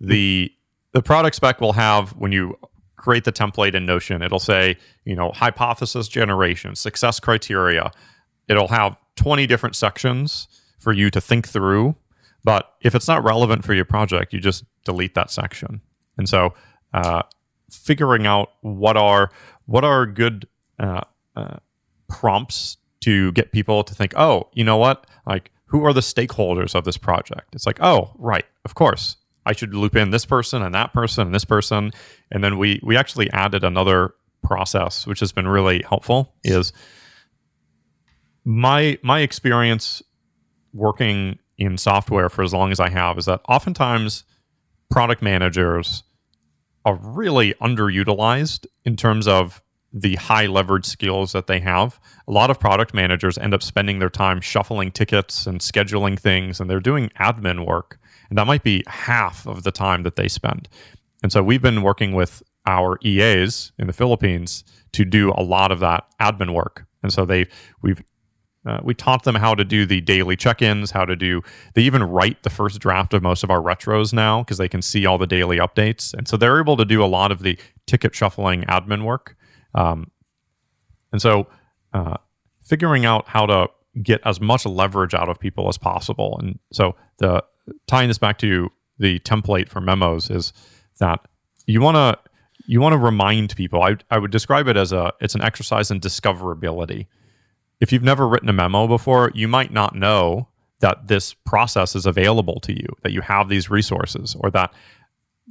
the 0.00 0.52
the 0.92 1.02
product 1.02 1.34
spec 1.34 1.62
will 1.62 1.72
have 1.72 2.10
when 2.10 2.30
you 2.30 2.58
create 2.98 3.24
the 3.24 3.32
template 3.32 3.74
in 3.74 3.86
Notion, 3.86 4.22
it'll 4.22 4.38
say, 4.38 4.76
you 5.04 5.16
know, 5.16 5.30
hypothesis 5.30 6.08
generation, 6.08 6.74
success 6.74 7.18
criteria. 7.18 7.90
It'll 8.48 8.68
have 8.68 8.96
20 9.16 9.46
different 9.46 9.76
sections 9.76 10.48
for 10.78 10.92
you 10.92 11.10
to 11.10 11.20
think 11.20 11.48
through. 11.48 11.96
But 12.44 12.72
if 12.80 12.94
it's 12.94 13.08
not 13.08 13.24
relevant 13.24 13.64
for 13.64 13.74
your 13.74 13.84
project, 13.84 14.32
you 14.32 14.40
just 14.40 14.64
delete 14.84 15.14
that 15.14 15.30
section. 15.30 15.80
And 16.16 16.28
so 16.28 16.54
uh, 16.92 17.22
figuring 17.70 18.26
out 18.26 18.50
what 18.60 18.96
are 18.96 19.30
what 19.66 19.84
are 19.84 20.06
good 20.06 20.46
uh, 20.78 21.02
uh, 21.36 21.56
prompts 22.08 22.78
to 23.00 23.32
get 23.32 23.52
people 23.52 23.84
to 23.84 23.94
think, 23.94 24.14
oh, 24.16 24.48
you 24.52 24.64
know 24.64 24.76
what, 24.76 25.06
like 25.26 25.50
who 25.66 25.84
are 25.84 25.92
the 25.92 26.00
stakeholders 26.00 26.74
of 26.74 26.84
this 26.84 26.96
project? 26.96 27.54
It's 27.54 27.66
like, 27.66 27.78
oh, 27.82 28.12
right, 28.16 28.46
of 28.64 28.74
course, 28.74 29.16
I 29.48 29.52
should 29.52 29.74
loop 29.74 29.96
in 29.96 30.10
this 30.10 30.26
person 30.26 30.62
and 30.62 30.74
that 30.74 30.92
person 30.92 31.26
and 31.26 31.34
this 31.34 31.44
person, 31.44 31.90
and 32.30 32.44
then 32.44 32.58
we 32.58 32.80
we 32.82 32.96
actually 32.96 33.30
added 33.30 33.64
another 33.64 34.14
process 34.44 35.06
which 35.06 35.20
has 35.20 35.32
been 35.32 35.48
really 35.48 35.82
helpful. 35.88 36.34
Is 36.44 36.72
my 38.44 38.98
my 39.02 39.20
experience 39.20 40.02
working 40.72 41.38
in 41.56 41.76
software 41.78 42.28
for 42.28 42.42
as 42.42 42.52
long 42.52 42.70
as 42.70 42.78
I 42.78 42.90
have 42.90 43.18
is 43.18 43.24
that 43.24 43.40
oftentimes 43.48 44.24
product 44.90 45.22
managers 45.22 46.04
are 46.84 46.94
really 46.94 47.54
underutilized 47.54 48.66
in 48.84 48.96
terms 48.96 49.26
of 49.26 49.62
the 49.92 50.16
high 50.16 50.46
leverage 50.46 50.86
skills 50.86 51.32
that 51.32 51.46
they 51.46 51.60
have. 51.60 51.98
A 52.26 52.32
lot 52.32 52.50
of 52.50 52.60
product 52.60 52.94
managers 52.94 53.38
end 53.38 53.54
up 53.54 53.62
spending 53.62 53.98
their 53.98 54.10
time 54.10 54.40
shuffling 54.40 54.90
tickets 54.90 55.46
and 55.46 55.60
scheduling 55.60 56.18
things, 56.18 56.60
and 56.60 56.68
they're 56.68 56.80
doing 56.80 57.10
admin 57.18 57.66
work. 57.66 57.98
And 58.28 58.38
that 58.38 58.46
might 58.46 58.62
be 58.62 58.82
half 58.86 59.46
of 59.46 59.62
the 59.62 59.72
time 59.72 60.02
that 60.02 60.16
they 60.16 60.28
spend. 60.28 60.68
And 61.22 61.32
so 61.32 61.42
we've 61.42 61.62
been 61.62 61.82
working 61.82 62.12
with 62.12 62.42
our 62.66 62.98
EAs 63.02 63.72
in 63.78 63.86
the 63.86 63.92
Philippines 63.92 64.64
to 64.92 65.04
do 65.04 65.32
a 65.36 65.42
lot 65.42 65.72
of 65.72 65.80
that 65.80 66.04
admin 66.20 66.54
work. 66.54 66.86
And 67.02 67.12
so 67.12 67.24
they 67.24 67.46
we've 67.82 68.02
uh, 68.66 68.80
we 68.82 68.92
taught 68.92 69.22
them 69.22 69.36
how 69.36 69.54
to 69.54 69.64
do 69.64 69.86
the 69.86 70.00
daily 70.00 70.36
check-ins, 70.36 70.90
how 70.90 71.04
to 71.04 71.16
do. 71.16 71.42
They 71.74 71.82
even 71.82 72.02
write 72.02 72.42
the 72.42 72.50
first 72.50 72.80
draft 72.80 73.14
of 73.14 73.22
most 73.22 73.42
of 73.42 73.50
our 73.50 73.60
retros 73.60 74.12
now 74.12 74.42
because 74.42 74.58
they 74.58 74.68
can 74.68 74.82
see 74.82 75.06
all 75.06 75.16
the 75.16 75.26
daily 75.26 75.58
updates, 75.58 76.12
and 76.12 76.28
so 76.28 76.36
they're 76.36 76.60
able 76.60 76.76
to 76.76 76.84
do 76.84 77.02
a 77.02 77.06
lot 77.06 77.32
of 77.32 77.42
the 77.42 77.58
ticket 77.86 78.14
shuffling 78.14 78.62
admin 78.64 79.04
work. 79.04 79.36
Um, 79.74 80.10
and 81.12 81.22
so, 81.22 81.46
uh, 81.94 82.16
figuring 82.62 83.06
out 83.06 83.28
how 83.28 83.46
to 83.46 83.68
get 84.02 84.20
as 84.24 84.40
much 84.40 84.66
leverage 84.66 85.14
out 85.14 85.30
of 85.30 85.38
people 85.38 85.68
as 85.68 85.78
possible, 85.78 86.36
and 86.38 86.58
so 86.72 86.94
the 87.18 87.42
tying 87.86 88.08
this 88.08 88.18
back 88.18 88.38
to 88.38 88.70
the 88.98 89.18
template 89.20 89.68
for 89.68 89.80
memos 89.80 90.30
is 90.30 90.52
that 90.98 91.20
you 91.66 91.80
want 91.80 91.96
to 91.96 92.30
you 92.66 92.80
want 92.80 92.92
to 92.92 92.98
remind 92.98 93.56
people. 93.56 93.82
I, 93.82 93.96
I 94.10 94.18
would 94.18 94.30
describe 94.30 94.68
it 94.68 94.76
as 94.76 94.92
a 94.92 95.12
it's 95.20 95.34
an 95.34 95.42
exercise 95.42 95.90
in 95.90 96.00
discoverability. 96.00 97.06
If 97.80 97.92
you've 97.92 98.02
never 98.02 98.28
written 98.28 98.48
a 98.48 98.52
memo 98.52 98.86
before, 98.86 99.30
you 99.34 99.48
might 99.48 99.72
not 99.72 99.94
know 99.94 100.48
that 100.80 101.08
this 101.08 101.34
process 101.34 101.96
is 101.96 102.06
available 102.06 102.60
to 102.60 102.72
you, 102.72 102.86
that 103.02 103.12
you 103.12 103.20
have 103.20 103.48
these 103.48 103.70
resources, 103.70 104.36
or 104.40 104.50
that 104.50 104.72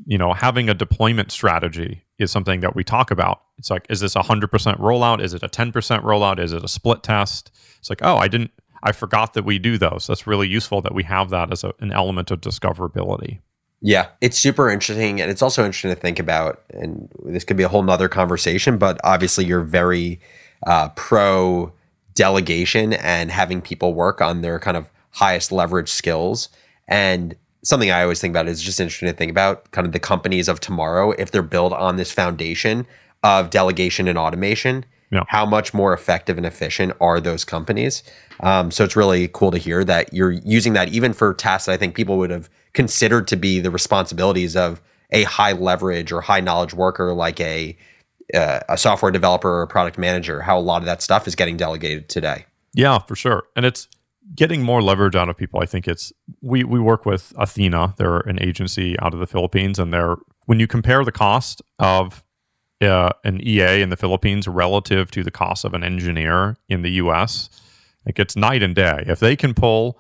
you 0.06 0.18
know 0.18 0.34
having 0.34 0.70
a 0.70 0.74
deployment 0.74 1.32
strategy 1.32 2.04
is 2.20 2.32
something 2.32 2.62
that 2.62 2.76
we 2.76 2.84
talk 2.84 3.12
about. 3.12 3.42
It's 3.58 3.70
like, 3.70 3.86
is 3.90 4.00
this 4.00 4.16
a 4.16 4.24
hundred 4.24 4.52
percent 4.52 4.80
rollout? 4.80 5.22
Is 5.22 5.34
it 5.34 5.44
a 5.44 5.50
ten 5.50 5.72
percent 5.72 6.04
rollout? 6.04 6.40
Is 6.40 6.54
it 6.54 6.64
a 6.64 6.68
split 6.68 7.04
test? 7.04 7.52
It's 7.80 7.90
like, 7.90 8.02
oh, 8.02 8.18
I 8.18 8.28
didn't, 8.28 8.52
I 8.88 8.94
forgot 8.94 9.34
that 9.34 9.44
we 9.44 9.60
do 9.60 9.78
those. 9.78 10.08
That's 10.08 10.26
really 10.26 10.48
useful 10.48 10.80
that 10.82 10.96
we 10.96 11.04
have 11.04 11.30
that 11.32 11.52
as 11.52 11.66
a, 11.66 11.74
an 11.80 11.92
element 11.92 12.32
of 12.32 12.40
discoverability. 12.40 13.40
Yeah, 13.82 14.08
it's 14.22 14.38
super 14.38 14.70
interesting. 14.70 15.20
And 15.20 15.30
it's 15.30 15.42
also 15.42 15.66
interesting 15.66 15.92
to 15.92 16.00
think 16.00 16.20
about, 16.20 16.64
and 16.70 17.12
this 17.26 17.44
could 17.44 17.58
be 17.58 17.64
a 17.64 17.68
whole 17.68 17.84
nother 17.84 18.08
conversation, 18.08 18.78
but 18.78 18.98
obviously 19.04 19.44
you're 19.44 19.62
very 19.62 20.22
uh, 20.66 20.88
pro 20.96 21.74
delegation 22.14 22.94
and 22.94 23.30
having 23.30 23.62
people 23.62 23.94
work 23.94 24.22
on 24.22 24.42
their 24.42 24.58
kind 24.58 24.78
of 24.78 24.90
highest 25.12 25.52
leverage 25.52 25.90
skills. 25.90 26.48
And 26.88 27.36
something 27.66 27.92
I 27.92 28.04
always 28.04 28.22
think 28.22 28.32
about 28.32 28.48
is 28.48 28.62
just 28.62 28.80
interesting 28.80 29.10
to 29.10 29.14
think 29.14 29.32
about 29.32 29.70
kind 29.72 29.86
of 29.86 29.92
the 29.92 30.00
companies 30.00 30.48
of 30.48 30.62
tomorrow, 30.62 31.12
if 31.12 31.32
they're 31.32 31.42
built 31.42 31.74
on 31.74 31.98
this 31.98 32.14
foundation 32.14 32.88
of 33.22 33.50
delegation 33.50 34.08
and 34.08 34.18
automation. 34.18 34.86
Yeah. 35.12 35.24
How 35.28 35.46
much 35.46 35.74
more 35.74 35.94
effective 35.94 36.38
and 36.38 36.46
efficient 36.46 36.94
are 37.00 37.22
those 37.22 37.46
companies? 37.46 38.04
Um, 38.42 38.72
so 38.72 38.84
it's 38.84 38.96
really 38.96 39.30
cool 39.30 39.52
to 39.52 39.58
hear 39.58 39.84
that 39.86 40.14
you're 40.14 40.32
using 40.32 40.74
that 40.74 40.90
even 40.90 41.14
for 41.14 41.34
tasks 41.34 41.68
that 41.68 41.72
I 41.74 41.78
think 41.78 41.96
people 41.96 42.18
would 42.18 42.30
have 42.30 42.50
considered 42.74 43.28
to 43.30 43.36
be 43.36 43.60
the 43.60 43.72
responsibilities 43.72 44.56
of 44.56 44.82
a 45.12 45.24
high 45.24 45.54
leverage 45.54 46.12
or 46.12 46.22
high 46.22 46.42
knowledge 46.42 46.74
worker 46.74 47.14
like 47.14 47.40
a 47.40 47.78
uh, 48.34 48.60
a 48.68 48.78
software 48.78 49.12
developer 49.12 49.50
or 49.50 49.62
a 49.62 49.68
product 49.68 49.98
manager 49.98 50.42
how 50.42 50.58
a 50.58 50.62
lot 50.62 50.82
of 50.82 50.86
that 50.86 51.02
stuff 51.02 51.28
is 51.28 51.36
getting 51.36 51.56
delegated 51.58 52.10
today 52.10 52.46
yeah 52.74 53.00
for 53.00 53.16
sure 53.16 53.44
and 53.56 53.66
it's 53.66 53.88
getting 54.36 54.62
more 54.62 54.82
leverage 54.82 55.16
out 55.16 55.30
of 55.30 55.38
people 55.38 55.62
i 55.62 55.66
think 55.66 55.88
it's 55.88 56.12
we 56.42 56.64
we 56.64 56.80
work 56.80 57.06
with 57.06 57.34
athena 57.38 57.94
they're 57.98 58.20
an 58.20 58.38
agency 58.44 59.00
out 59.00 59.14
of 59.14 59.20
the 59.20 59.28
philippines 59.28 59.80
and 59.80 59.94
they're 59.94 60.18
when 60.46 60.60
you 60.60 60.68
compare 60.68 61.06
the 61.06 61.12
cost 61.12 61.62
of 61.80 62.24
uh, 62.82 63.10
an 63.24 63.42
ea 63.42 63.82
in 63.82 63.90
the 63.90 63.98
philippines 63.98 64.48
relative 64.48 65.10
to 65.12 65.24
the 65.24 65.32
cost 65.32 65.66
of 65.66 65.74
an 65.74 65.84
engineer 65.84 66.58
in 66.70 66.82
the 66.82 66.92
us 66.92 67.50
like 68.06 68.20
it's 68.20 68.36
night 68.36 68.62
and 68.64 68.76
day 68.76 69.04
if 69.08 69.20
they 69.20 69.36
can 69.36 69.54
pull 69.54 70.00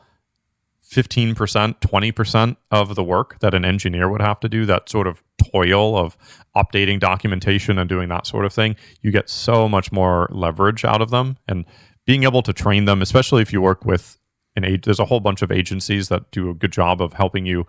15%, 0.89 1.35
20% 1.35 2.57
of 2.71 2.95
the 2.95 3.03
work 3.03 3.39
that 3.39 3.53
an 3.53 3.65
engineer 3.65 4.09
would 4.09 4.21
have 4.21 4.39
to 4.39 4.49
do, 4.49 4.65
that 4.65 4.89
sort 4.89 5.07
of 5.07 5.21
toil 5.51 5.97
of 5.97 6.17
updating 6.55 6.99
documentation 6.99 7.77
and 7.77 7.89
doing 7.89 8.07
that 8.09 8.25
sort 8.25 8.45
of 8.45 8.53
thing, 8.53 8.75
you 9.01 9.11
get 9.11 9.29
so 9.29 9.67
much 9.67 9.91
more 9.91 10.27
leverage 10.31 10.85
out 10.85 11.01
of 11.01 11.09
them. 11.09 11.37
And 11.47 11.65
being 12.05 12.23
able 12.23 12.41
to 12.41 12.53
train 12.53 12.85
them, 12.85 13.01
especially 13.01 13.41
if 13.41 13.51
you 13.51 13.61
work 13.61 13.83
with 13.83 14.17
an 14.55 14.63
age, 14.63 14.85
there's 14.85 14.99
a 14.99 15.05
whole 15.05 15.19
bunch 15.19 15.41
of 15.41 15.51
agencies 15.51 16.07
that 16.07 16.31
do 16.31 16.49
a 16.49 16.53
good 16.53 16.71
job 16.71 17.01
of 17.01 17.13
helping 17.13 17.45
you 17.45 17.67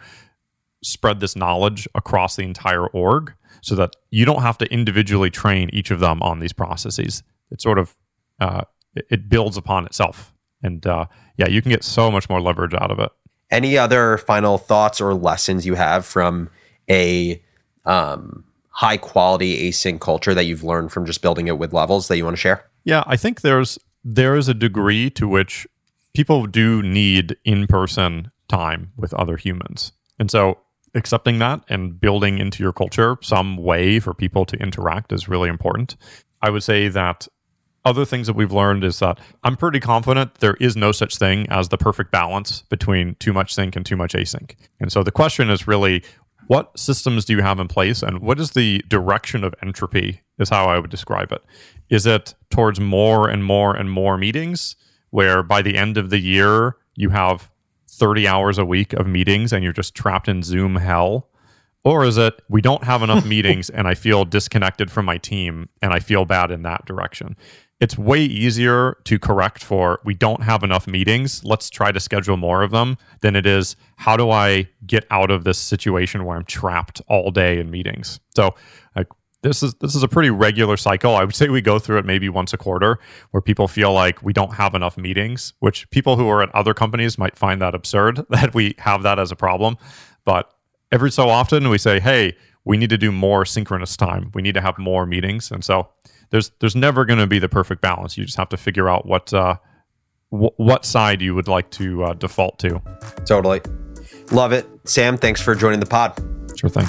spread 0.82 1.20
this 1.20 1.36
knowledge 1.36 1.88
across 1.94 2.36
the 2.36 2.42
entire 2.42 2.86
org 2.88 3.34
so 3.60 3.74
that 3.74 3.96
you 4.10 4.24
don't 4.24 4.42
have 4.42 4.58
to 4.58 4.72
individually 4.72 5.30
train 5.30 5.70
each 5.72 5.90
of 5.90 6.00
them 6.00 6.22
on 6.22 6.38
these 6.38 6.52
processes. 6.52 7.22
It 7.50 7.60
sort 7.60 7.78
of 7.78 7.94
uh, 8.40 8.62
it 8.94 9.28
builds 9.28 9.56
upon 9.56 9.86
itself. 9.86 10.32
And 10.62 10.86
uh, 10.86 11.06
yeah, 11.36 11.48
you 11.48 11.62
can 11.62 11.70
get 11.70 11.84
so 11.84 12.10
much 12.10 12.28
more 12.28 12.40
leverage 12.40 12.74
out 12.74 12.90
of 12.90 12.98
it. 12.98 13.10
Any 13.50 13.78
other 13.78 14.18
final 14.18 14.58
thoughts 14.58 15.00
or 15.00 15.14
lessons 15.14 15.64
you 15.64 15.74
have 15.74 16.04
from 16.04 16.50
a 16.90 17.42
um, 17.84 18.44
high 18.70 18.96
quality 18.96 19.68
async 19.68 20.00
culture 20.00 20.34
that 20.34 20.44
you've 20.44 20.64
learned 20.64 20.92
from 20.92 21.06
just 21.06 21.22
building 21.22 21.48
it 21.48 21.58
with 21.58 21.72
levels 21.72 22.08
that 22.08 22.16
you 22.16 22.24
want 22.24 22.36
to 22.36 22.40
share? 22.40 22.64
Yeah, 22.84 23.04
I 23.06 23.16
think 23.16 23.40
there's 23.40 23.78
there 24.04 24.36
is 24.36 24.48
a 24.48 24.54
degree 24.54 25.10
to 25.10 25.26
which 25.26 25.66
people 26.14 26.46
do 26.46 26.82
need 26.82 27.36
in 27.44 27.66
person 27.66 28.30
time 28.48 28.92
with 28.96 29.12
other 29.14 29.36
humans, 29.36 29.92
and 30.18 30.30
so 30.30 30.58
accepting 30.94 31.38
that 31.38 31.62
and 31.68 32.01
building 32.01 32.38
into 32.38 32.62
your 32.62 32.72
culture 32.72 33.16
some 33.22 33.57
way 33.57 34.01
for 34.01 34.14
people 34.14 34.44
to 34.46 34.57
interact 34.57 35.12
is 35.12 35.29
really 35.29 35.48
important. 35.48 35.96
I 36.42 36.51
would 36.51 36.62
say 36.62 36.88
that 36.88 37.29
other 37.85 38.05
things 38.05 38.27
that 38.27 38.37
we've 38.37 38.53
learned 38.53 38.85
is 38.85 38.98
that 38.98 39.18
I'm 39.44 39.57
pretty 39.57 39.81
confident 39.81 40.37
there 40.37 40.57
is 40.61 40.77
no 40.77 40.92
such 40.92 41.16
thing 41.16 41.46
as 41.48 41.68
the 41.68 41.79
perfect 41.79 42.11
balance 42.11 42.62
between 42.62 43.14
too 43.16 43.33
much 43.33 43.55
sync 43.55 43.77
and 43.77 43.87
too 43.87 43.96
much 43.96 44.12
async. 44.12 44.55
And 44.81 44.92
so 44.92 45.03
the 45.03 45.12
question 45.12 45.48
is 45.48 45.66
really 45.66 46.03
what 46.48 46.77
systems 46.79 47.24
do 47.24 47.35
you 47.35 47.42
have 47.42 47.61
in 47.61 47.68
place 47.68 48.03
and 48.03 48.20
what 48.20 48.40
is 48.40 48.53
the 48.53 48.83
direction 48.88 49.44
of 49.44 49.55
entropy 49.62 50.22
is 50.38 50.48
how 50.48 50.66
I 50.66 50.79
would 50.79 50.90
describe 50.90 51.33
it. 51.33 51.42
Is 51.88 52.07
it 52.07 52.35
towards 52.51 52.81
more 52.81 53.29
and 53.29 53.44
more 53.44 53.74
and 53.74 53.90
more 53.90 54.18
meetings 54.18 54.77
where 55.11 55.42
by 55.42 55.62
the 55.62 55.77
end 55.77 55.96
of 55.96 56.11
the 56.11 56.18
year 56.18 56.77
you 56.94 57.11
have 57.11 57.51
30 57.98 58.28
hours 58.28 58.58
a 58.58 58.64
week 58.64 58.92
of 58.92 59.06
meetings 59.06 59.52
and 59.52 59.62
you're 59.64 59.72
just 59.72 59.94
trapped 59.94 60.28
in 60.28 60.42
Zoom 60.42 60.76
hell? 60.76 61.28
Or 61.84 62.04
is 62.04 62.18
it 62.18 62.40
we 62.48 62.61
don't 62.61 62.84
have 62.84 63.02
enough 63.02 63.24
meetings 63.37 63.70
and 63.70 63.87
I 63.88 63.94
feel 63.94 64.24
disconnected 64.24 64.90
from 64.90 65.04
my 65.04 65.18
team 65.18 65.68
and 65.82 65.92
I 65.92 66.00
feel 66.00 66.24
bad 66.24 66.50
in 66.50 66.62
that 66.62 66.84
direction? 66.87 67.37
it's 67.80 67.96
way 67.96 68.20
easier 68.20 68.96
to 69.04 69.18
correct 69.18 69.62
for 69.62 70.00
we 70.04 70.14
don't 70.14 70.42
have 70.42 70.62
enough 70.62 70.87
meetings 70.87 71.44
let's 71.44 71.70
try 71.70 71.92
to 71.92 72.00
schedule 72.00 72.37
more 72.37 72.62
of 72.62 72.70
them 72.70 72.96
than 73.20 73.37
it 73.37 73.46
is 73.46 73.76
how 73.96 74.16
do 74.16 74.30
i 74.30 74.68
get 74.87 75.06
out 75.11 75.30
of 75.30 75.44
this 75.44 75.58
situation 75.58 76.24
where 76.24 76.37
i'm 76.37 76.44
trapped 76.44 77.00
all 77.08 77.30
day 77.30 77.58
in 77.58 77.70
meetings 77.70 78.20
so 78.34 78.54
like 78.96 79.06
this 79.42 79.62
is 79.62 79.74
this 79.74 79.94
is 79.94 80.03
a 80.03 80.09
pretty 80.09 80.31
regular 80.31 80.77
cycle 80.77 81.14
i 81.14 81.24
would 81.24 81.35
say 81.35 81.48
we 81.48 81.61
go 81.61 81.79
through 81.79 81.98
it 81.98 82.05
maybe 82.05 82.29
once 82.29 82.53
a 82.53 82.57
quarter 82.57 82.98
where 83.31 83.40
people 83.40 83.68
feel 83.68 83.92
like 83.92 84.22
we 84.22 84.33
don't 84.33 84.55
have 84.55 84.74
enough 84.74 84.96
meetings 84.96 85.53
which 85.61 85.88
people 85.90 86.16
who 86.16 86.29
are 86.29 86.42
at 86.42 86.55
other 86.55 86.74
companies 86.74 87.18
might 87.18 87.37
find 87.37 87.62
that 87.62 87.74
absurd 87.74 88.24
that 88.31 88.55
we 88.55 88.74
have 88.79 89.03
that 89.03 89.18
as 89.18 89.31
a 89.31 89.37
problem 89.37 89.77
but 90.24 90.53
every 90.90 91.11
so 91.11 91.29
often 91.29 91.68
we 91.68 91.79
say 91.79 92.01
hey 92.01 92.37
we 92.64 92.77
need 92.77 92.90
to 92.90 92.98
do 92.98 93.12
more 93.12 93.44
synchronous 93.44 93.96
time 93.96 94.31
we 94.35 94.42
need 94.42 94.55
to 94.55 94.61
have 94.61 94.79
more 94.79 95.07
meetings 95.07 95.51
and 95.51 95.64
so 95.64 95.88
there's 96.31 96.51
there's 96.61 96.77
never 96.77 97.05
going 97.05 97.18
to 97.18 97.27
be 97.27 97.38
the 97.38 97.48
perfect 97.48 97.81
balance. 97.81 98.16
You 98.16 98.24
just 98.24 98.37
have 98.37 98.48
to 98.51 98.57
figure 98.57 98.88
out 98.88 99.07
what 99.07 99.33
uh, 99.33 99.57
w- 100.31 100.53
what 100.57 100.85
side 100.85 101.20
you 101.22 101.35
would 101.35 101.48
like 101.48 101.70
to 101.72 102.05
uh, 102.05 102.14
default 102.14 102.59
to. 102.61 102.81
Totally, 103.24 103.61
love 104.31 104.53
it, 104.53 104.66
Sam. 104.85 105.16
Thanks 105.16 105.40
for 105.40 105.55
joining 105.55 105.81
the 105.81 105.87
pod. 105.87 106.18
Sure 106.57 106.70
thing. 106.70 106.87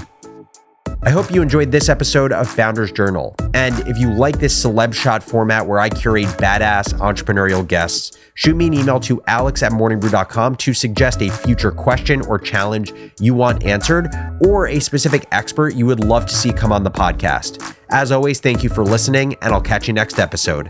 I 1.02 1.12
hope 1.12 1.32
you 1.32 1.42
enjoyed 1.42 1.72
this 1.72 1.88
episode 1.88 2.34
of 2.34 2.50
Founders 2.50 2.92
Journal. 2.92 3.34
And 3.54 3.80
if 3.88 3.98
you 3.98 4.12
like 4.12 4.38
this 4.38 4.66
celeb 4.66 4.94
shot 4.94 5.24
format 5.24 5.66
where 5.66 5.80
I 5.80 5.88
curate 5.88 6.28
badass 6.28 6.94
entrepreneurial 6.96 7.66
guests, 7.66 8.18
shoot 8.34 8.58
me 8.58 8.68
an 8.68 8.74
email 8.74 9.00
to 9.02 9.22
alex 9.26 9.64
at 9.64 9.72
morningbrew.com 9.72 10.58
to 10.58 10.74
suggest 10.74 11.22
a 11.22 11.30
future 11.30 11.72
question 11.72 12.22
or 12.24 12.38
challenge 12.38 12.92
you 13.18 13.34
want 13.34 13.64
answered, 13.64 14.10
or 14.46 14.68
a 14.68 14.82
specific 14.82 15.26
expert 15.32 15.74
you 15.74 15.86
would 15.86 16.04
love 16.04 16.26
to 16.26 16.36
see 16.36 16.52
come 16.52 16.74
on 16.74 16.84
the 16.84 16.92
podcast. 16.92 17.76
As 17.90 18.12
always, 18.12 18.42
thank 18.42 18.62
you 18.62 18.70
for 18.70 18.84
listening, 18.84 19.36
and 19.42 19.54
I'll 19.54 19.62
catch 19.62 19.88
you 19.88 19.94
next 19.94 20.20
episode. 20.20 20.70